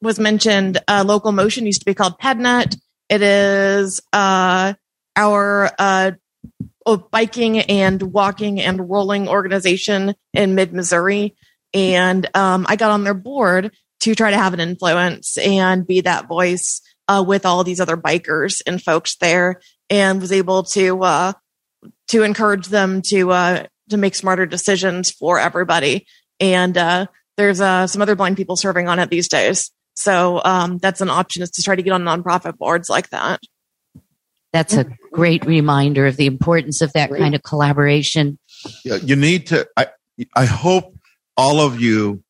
[0.00, 2.74] was mentioned, uh, Local Motion used to be called PedNet.
[3.10, 4.72] It is uh,
[5.16, 6.12] our uh,
[6.84, 11.34] oh, biking and walking and rolling organization in mid Missouri.
[11.74, 16.02] And um, I got on their board to try to have an influence and be
[16.02, 19.60] that voice uh, with all these other bikers and folks there,
[19.90, 21.32] and was able to uh,
[22.08, 26.06] to encourage them to uh, to make smarter decisions for everybody.
[26.40, 27.06] And uh,
[27.36, 31.10] there's uh, some other blind people serving on it these days, so um, that's an
[31.10, 33.40] option is to try to get on nonprofit boards like that.
[34.56, 38.38] That's a great reminder of the importance of that kind of collaboration.
[38.86, 39.68] Yeah, you need to.
[39.76, 39.88] I
[40.34, 40.96] I hope
[41.36, 42.24] all of you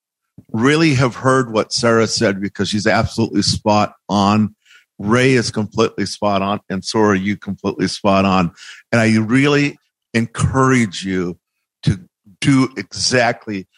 [0.52, 4.56] really have heard what Sarah said because she's absolutely spot on.
[4.98, 8.50] Ray is completely spot on, and so are you completely spot on.
[8.90, 9.78] And I really
[10.12, 11.38] encourage you
[11.84, 12.00] to
[12.40, 13.68] do exactly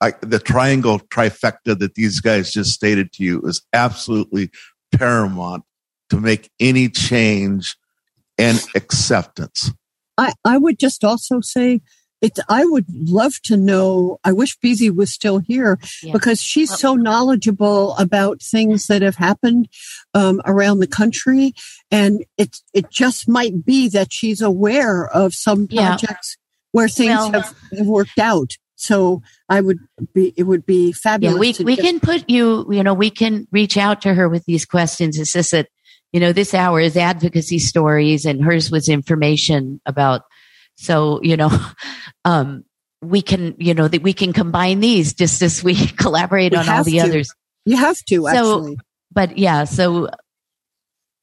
[0.00, 4.50] I, the triangle trifecta that these guys just stated to you is absolutely
[4.92, 5.64] paramount
[6.10, 7.74] to make any change
[8.38, 9.70] and acceptance.
[10.18, 11.80] I, I would just also say
[12.22, 14.18] it, I would love to know.
[14.24, 16.12] I wish Beezy was still here Yeah.
[16.12, 19.68] because she's so knowledgeable about things that have happened
[20.14, 21.52] um, around the country,
[21.90, 25.88] and it it just might be that she's aware of some Yeah.
[25.88, 26.38] projects
[26.72, 28.52] where things Well- have, have worked out.
[28.78, 29.78] So I would
[30.14, 30.32] be.
[30.36, 31.34] It would be fabulous.
[31.58, 32.66] Yeah, we we just- can put you.
[32.70, 35.18] You know, we can reach out to her with these questions.
[35.18, 35.68] It's just that
[36.16, 40.22] you know this hour is advocacy stories, and hers was information about.
[40.76, 41.50] So you know,
[42.24, 42.64] um,
[43.02, 46.70] we can you know that we can combine these just as we collaborate We on
[46.70, 46.98] all the to.
[47.00, 47.30] others.
[47.66, 48.28] You have to So-
[48.60, 48.78] actually.
[49.12, 50.08] But yeah, so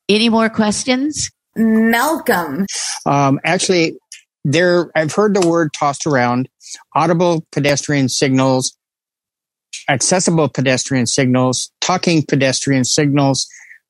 [0.10, 1.32] any more questions?
[1.56, 2.68] Malcolm.
[3.08, 3.98] Um, actually,
[4.44, 6.50] there I've heard the word tossed around:
[6.94, 8.78] audible pedestrian signals,
[9.90, 13.48] accessible pedestrian signals, talking pedestrian signals.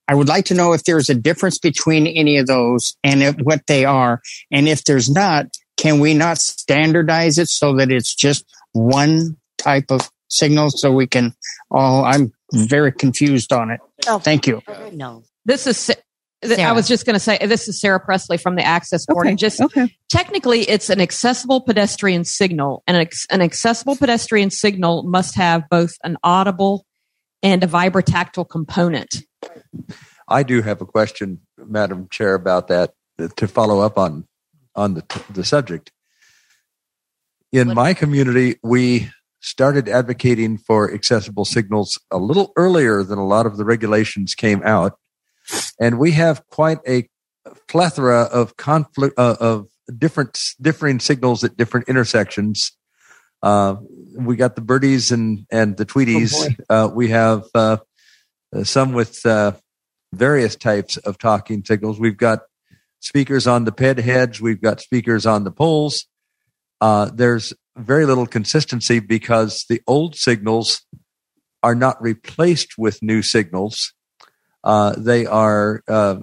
[0.07, 3.35] I would like to know if there's a difference between any of those and if,
[3.37, 5.47] what they are, and if there's not,
[5.77, 11.07] can we not standardize it so that it's just one type of signal so we
[11.07, 11.33] can
[11.71, 12.03] all?
[12.05, 13.79] I'm very confused on it.
[14.07, 14.19] Oh.
[14.19, 14.61] Thank you.
[14.91, 15.23] No.
[15.45, 15.77] This is.
[15.77, 15.93] Sa-
[16.43, 19.25] th- I was just going to say this is Sarah Presley from the Access Board,
[19.25, 19.95] Okay, and just okay.
[20.09, 25.67] technically, it's an accessible pedestrian signal, and an, ex- an accessible pedestrian signal must have
[25.69, 26.85] both an audible
[27.43, 29.21] and a vibrotactile component.
[30.27, 32.93] I do have a question, Madam Chair, about that
[33.35, 34.25] to follow up on
[34.75, 35.91] on the the subject.
[37.51, 43.27] In What- my community, we started advocating for accessible signals a little earlier than a
[43.27, 44.97] lot of the regulations came out,
[45.79, 47.09] and we have quite a
[47.67, 49.67] plethora of conflict uh, of
[49.97, 52.71] different differing signals at different intersections.
[53.43, 53.75] Uh,
[54.14, 56.34] we got the birdies and and the tweeties.
[56.70, 57.78] uh, we have uh,
[58.55, 59.53] uh, some with uh,
[60.14, 61.99] various types of talking signals.
[61.99, 62.41] We've got
[62.99, 64.41] speakers on the ped heads.
[64.41, 66.05] We've got speakers on the poles.
[66.80, 70.86] Uh, there's very little consistency because the old signals
[71.64, 73.93] are not replaced with new signals.
[74.64, 76.18] Uh, they are, uh,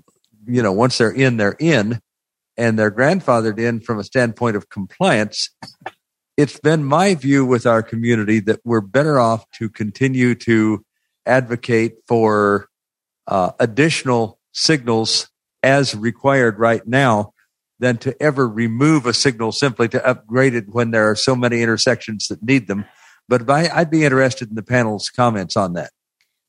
[0.46, 2.00] you know, once they're in, they're in,
[2.56, 5.50] and they're grandfathered in from a standpoint of compliance.
[6.36, 10.84] It's been my view with our community that we're better off to continue to
[11.26, 12.68] advocate for
[13.26, 15.28] uh, additional signals
[15.62, 17.32] as required right now
[17.78, 21.62] than to ever remove a signal simply to upgrade it when there are so many
[21.62, 22.84] intersections that need them.
[23.28, 25.90] But I, I'd be interested in the panel's comments on that.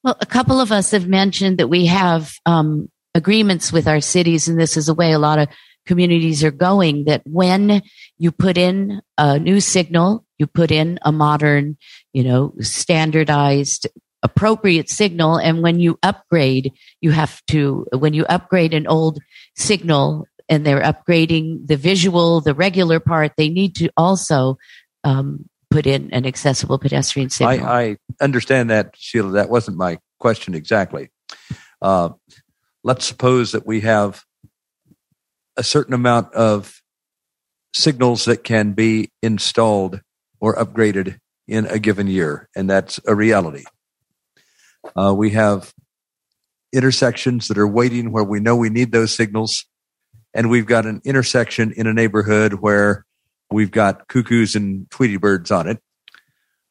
[0.04, 4.48] Well, a couple of us have mentioned that we have um, agreements with our cities,
[4.48, 5.48] and this is a way a lot of
[5.86, 7.82] communities are going that when
[8.18, 11.78] you put in a new signal, you put in a modern,
[12.14, 13.88] you know, standardized
[14.24, 15.38] appropriate signal.
[15.38, 16.72] And when you upgrade,
[17.02, 19.20] you have to, when you upgrade an old
[19.56, 24.58] signal and they're upgrading the visual, the regular part, they need to also
[25.04, 27.66] um, put in an accessible pedestrian signal.
[27.66, 29.32] I, I understand that, Sheila.
[29.32, 31.10] That wasn't my question exactly.
[31.82, 32.10] Uh,
[32.84, 34.24] let's suppose that we have
[35.62, 36.82] a certain amount of
[37.72, 40.02] signals that can be installed
[40.40, 43.64] or upgraded in a given year, and that's a reality.
[44.96, 45.72] Uh, we have
[46.74, 49.66] intersections that are waiting where we know we need those signals,
[50.34, 53.06] and we've got an intersection in a neighborhood where
[53.52, 55.78] we've got cuckoos and Tweety birds on it.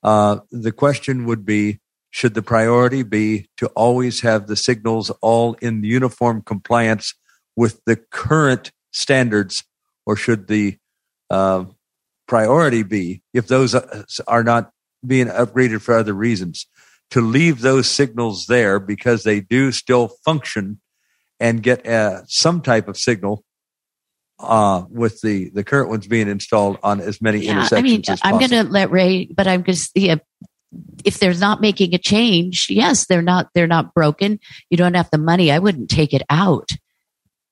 [0.02, 1.78] Uh, the question would be
[2.10, 7.14] should the priority be to always have the signals all in uniform compliance
[7.54, 9.64] with the current standards,
[10.06, 10.76] or should the
[11.30, 11.64] uh,
[12.26, 13.74] priority be, if those
[14.26, 14.72] are not
[15.06, 16.66] being upgraded for other reasons,
[17.10, 20.80] to leave those signals there because they do still function
[21.38, 23.44] and get uh, some type of signal
[24.38, 28.18] uh, with the the current ones being installed on as many yeah, intersections I mean,
[28.22, 30.16] I'm going to let Ray, but I'm just yeah,
[31.04, 34.38] if they're not making a change, yes, they're not they're not broken.
[34.70, 35.50] You don't have the money.
[35.50, 36.70] I wouldn't take it out.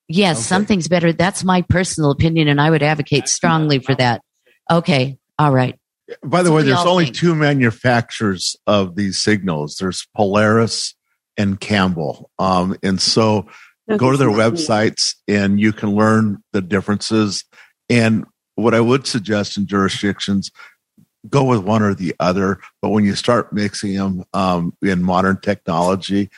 [0.08, 1.12] Yes, something's better.
[1.12, 4.22] That's my personal opinion, and I would advocate strongly for that.
[4.70, 5.78] Okay, all right.
[6.24, 9.76] By the So way, there's only think- two manufacturers of these signals.
[9.76, 10.94] There's Polara
[11.36, 12.30] and Campbell.
[12.38, 13.46] Um, and so
[13.96, 17.44] go to their websites and you can learn the differences.
[17.88, 20.50] And what I would suggest in jurisdictions,
[21.28, 22.58] go with one or the other.
[22.82, 26.30] But when you start mixing them um, in modern technology,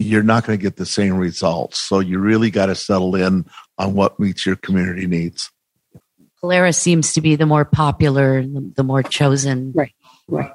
[0.00, 1.78] you're not going to get the same results.
[1.78, 3.44] So you really got to settle in
[3.76, 5.50] on what meets your community needs.
[6.42, 9.72] Polara seems to be the more popular, the, the more chosen.
[9.74, 9.92] Right,
[10.26, 10.52] right.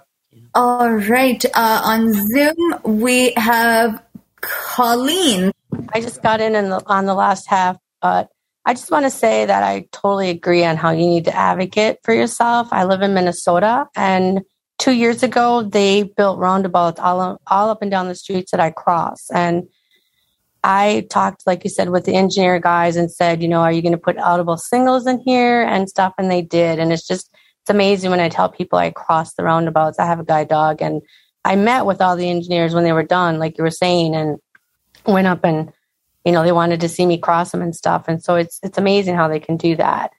[0.55, 1.45] All right.
[1.45, 4.01] Uh, on Zoom, we have
[4.41, 5.51] Colleen.
[5.93, 8.29] I just got in, in the, on the last half, but
[8.65, 11.97] I just want to say that I totally agree on how you need to advocate
[12.03, 12.69] for yourself.
[12.71, 14.41] I live in Minnesota, and
[14.77, 18.71] two years ago they built roundabouts all all up and down the streets that I
[18.71, 19.63] cross, and
[20.63, 23.83] I talked, like you said, with the engineer guys and said, you know, are you
[23.83, 26.13] going to put audible signals in here and stuff?
[26.17, 27.29] And they did, and it's just
[27.61, 29.99] it's amazing when I tell people I cross the roundabouts.
[29.99, 31.01] I have a guide dog, and
[31.43, 34.39] I met with all the engineers when they were done, like you were saying, and
[35.05, 35.71] went up and
[36.25, 38.77] you know they wanted to see me cross them and stuff and so it's it's
[38.77, 40.11] amazing how they can do that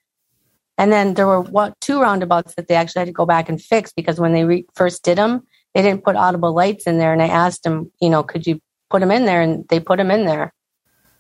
[0.78, 3.60] and then there were what two roundabouts that they actually had to go back and
[3.60, 5.42] fix because when they re- first did them
[5.74, 7.12] they didn't put audible lights in there.
[7.12, 8.60] And i asked them you know could you
[8.90, 9.40] put them in there?
[9.40, 10.52] And they put them in there.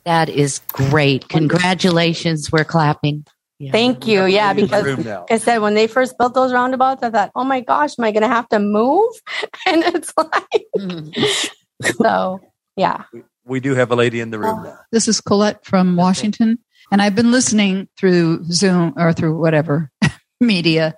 [0.04, 1.28] That is great.
[1.28, 2.52] Congratulations.
[2.52, 3.26] We're clapping.
[3.72, 4.24] thank you.
[4.26, 7.44] Yeah in because like i said when they first built those roundabouts i thought oh
[7.44, 9.12] my gosh am i going to have to move?
[9.66, 11.52] And it's like
[11.96, 12.40] so
[12.76, 13.04] yeah.
[13.44, 14.78] We do have a lady in the room uh, now.
[14.90, 16.58] This is Colette from Washington,
[16.90, 19.90] and I've been listening through Zoom or through whatever
[20.40, 20.94] media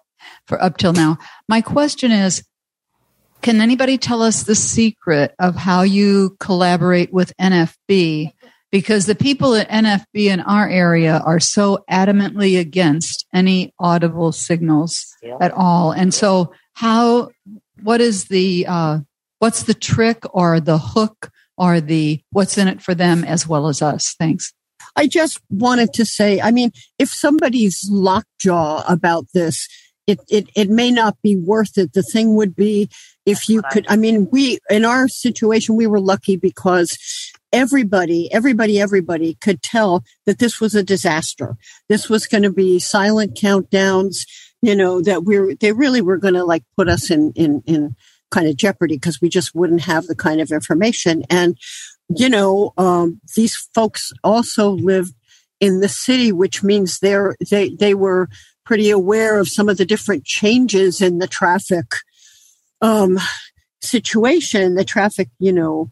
[0.47, 1.19] for up till now.
[1.49, 2.43] My question is
[3.43, 8.33] Can anybody tell us the secret of how you collaborate with NFB?
[8.71, 15.07] Because the people at NFB in our area are so adamantly against any audible signals
[15.41, 15.93] at all.
[15.93, 17.31] And so, how,
[17.83, 18.99] what is the, uh,
[19.39, 23.69] what's the trick or the hook or the what's in it for them as well
[23.69, 24.15] as us?
[24.19, 24.53] Thanks.
[24.99, 29.69] I just wanted to say, I mean, if somebody's lockjaw about this,
[30.09, 31.93] it, it, it may not be worth it.
[31.93, 32.91] The thing would be
[33.25, 36.99] if you could, I mean, we, in our situation, we were lucky because
[37.53, 41.57] everybody, everybody, everybody could tell that this was a disaster.
[41.89, 44.27] This was going to be silent countdowns,
[44.63, 47.95] you know, that we're, they really were going to like put us in, in, in
[48.33, 51.23] kind of jeopardy because we just wouldn't have the kind of information.
[51.31, 51.57] And,
[52.09, 55.15] you know, um, these folks also lived
[55.61, 58.29] in the city, which means they're, they, they were
[58.65, 61.87] pretty aware of some of the different changes in the traffic,
[62.81, 63.19] um,
[63.81, 65.91] situation, the traffic, you know,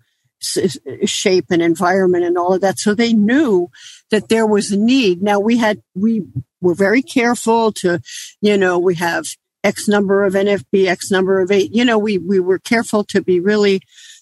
[1.04, 2.78] shape and environment and all of that.
[2.78, 3.70] So they knew
[4.10, 5.22] that there was a need.
[5.22, 6.24] Now we had, we
[6.60, 8.00] were very careful to,
[8.40, 9.26] you know, we have
[9.64, 13.20] X number of NFB, X number of eight, you know, we, we were careful to
[13.20, 13.80] be really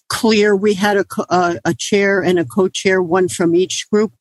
[0.09, 0.55] clear.
[0.55, 4.13] We had a, a, a chair and a co-chair, one from each group,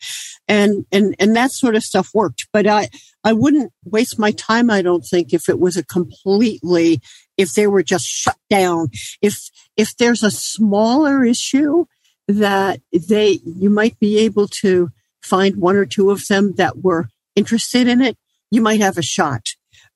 [0.49, 2.49] and and and that sort of stuff worked.
[2.53, 2.89] But I
[3.22, 4.70] I wouldn't waste my time.
[4.70, 7.01] I don't think if it was a completely
[7.37, 8.89] if they were just shut down.
[9.20, 11.87] If if there's a smaller issue
[12.28, 14.91] that they you might be able to
[15.22, 18.16] find one or two of them that were interested in it,
[18.51, 19.43] you might have a shot.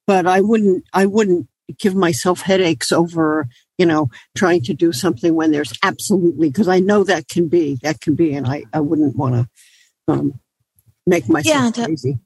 [0.07, 3.49] But I wouldn't I wouldn't give myself headaches over
[3.79, 7.79] you know trying to do something when there's absolutely because I know that can be
[7.83, 10.41] that can be and I I wouldn't want to um,
[11.07, 12.19] make myself Yeah, to- crazy.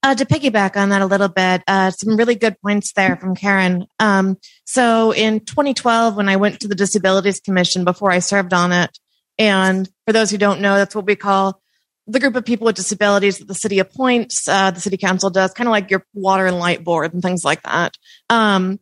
[0.00, 3.34] Uh, to piggyback on that a little bit, uh, some really good points there from
[3.34, 3.84] Karen.
[3.98, 8.70] Um, so in 2012, when I went to the Disabilities Commission before I served on
[8.70, 8.96] it,
[9.40, 11.60] and for those who don't know, that's what we call
[12.06, 15.52] the group of people with disabilities that the city appoints, uh, the city council does,
[15.52, 17.96] kind of like your water and light board and things like that.
[18.30, 18.78] Um,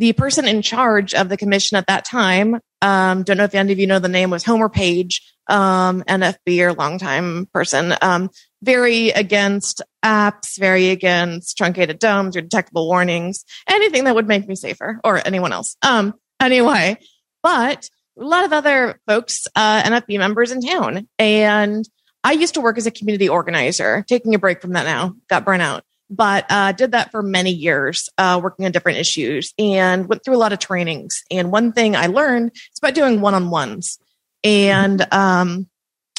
[0.00, 3.70] the person in charge of the commission at that time, um, don't know if any
[3.74, 8.30] of you know the name, was Homer Page, um, NFB or longtime person, um,
[8.62, 14.54] very against apps, very against truncated domes or detectable warnings, anything that would make me
[14.54, 15.76] safer or anyone else.
[15.82, 16.96] Um, anyway,
[17.42, 21.08] but a lot of other folks, uh, NFB members in town.
[21.18, 21.86] And
[22.24, 25.44] I used to work as a community organizer, taking a break from that now, got
[25.44, 30.08] burnt out, but uh, did that for many years, uh, working on different issues and
[30.08, 31.22] went through a lot of trainings.
[31.30, 33.98] And one thing I learned is about doing one on ones.
[34.42, 35.68] And um,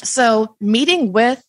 [0.02, 1.44] so meeting with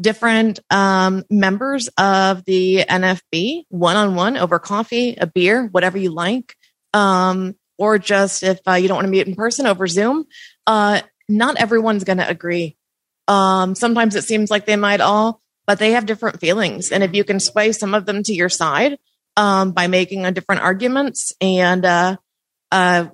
[0.00, 6.10] different um, members of the NFB one on one over coffee, a beer, whatever you
[6.10, 6.56] like,
[6.94, 10.26] um, or just if uh, you don't want to meet in person over Zoom.
[10.66, 12.76] Uh, not everyone's going to agree.
[13.28, 16.90] Um, sometimes it seems like they might all, but they have different feelings.
[16.90, 18.98] And if you can sway some of them to your side
[19.36, 22.16] um, by making a different arguments and uh,
[22.72, 23.08] uh,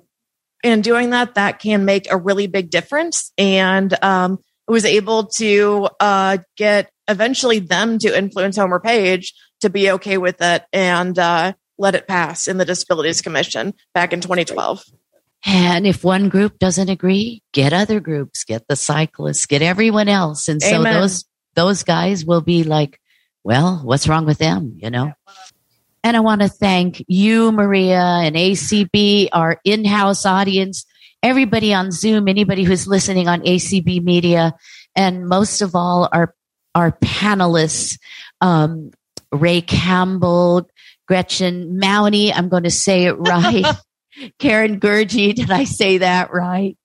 [0.63, 3.33] and doing that, that can make a really big difference.
[3.37, 4.39] And um,
[4.69, 10.17] I was able to uh, get eventually them to influence Homer Page to be okay
[10.17, 14.81] with it and uh, let it pass in the Disabilities Commission back in 2012.
[15.45, 20.47] And if one group doesn't agree, get other groups, get the cyclists, get everyone else.
[20.47, 21.01] And so Amen.
[21.01, 21.25] those
[21.55, 22.99] those guys will be like,
[23.43, 25.13] well, what's wrong with them, you know?
[26.03, 30.85] And I want to thank you, Maria, and ACB, our in-house audience,
[31.23, 34.53] everybody on Zoom, anybody who's listening on ACB Media,
[34.95, 36.35] and most of all, our
[36.75, 37.97] our panelists,
[38.41, 38.91] um,
[39.31, 40.69] Ray Campbell,
[41.07, 42.31] Gretchen Maune.
[42.35, 43.65] I'm going to say it right.
[44.39, 46.77] Karen Gourgey, did I say that right?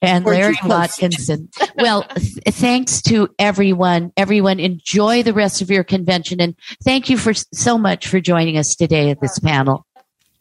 [0.00, 0.56] And Larry.
[0.64, 1.48] Watkinson.
[1.76, 4.12] well, th- thanks to everyone.
[4.16, 8.56] Everyone enjoy the rest of your convention and thank you for so much for joining
[8.56, 9.84] us today at this panel.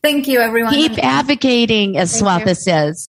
[0.03, 0.73] Thank you, everyone.
[0.73, 2.45] Keep advocating, as Thank you.
[2.45, 3.09] Swatha says.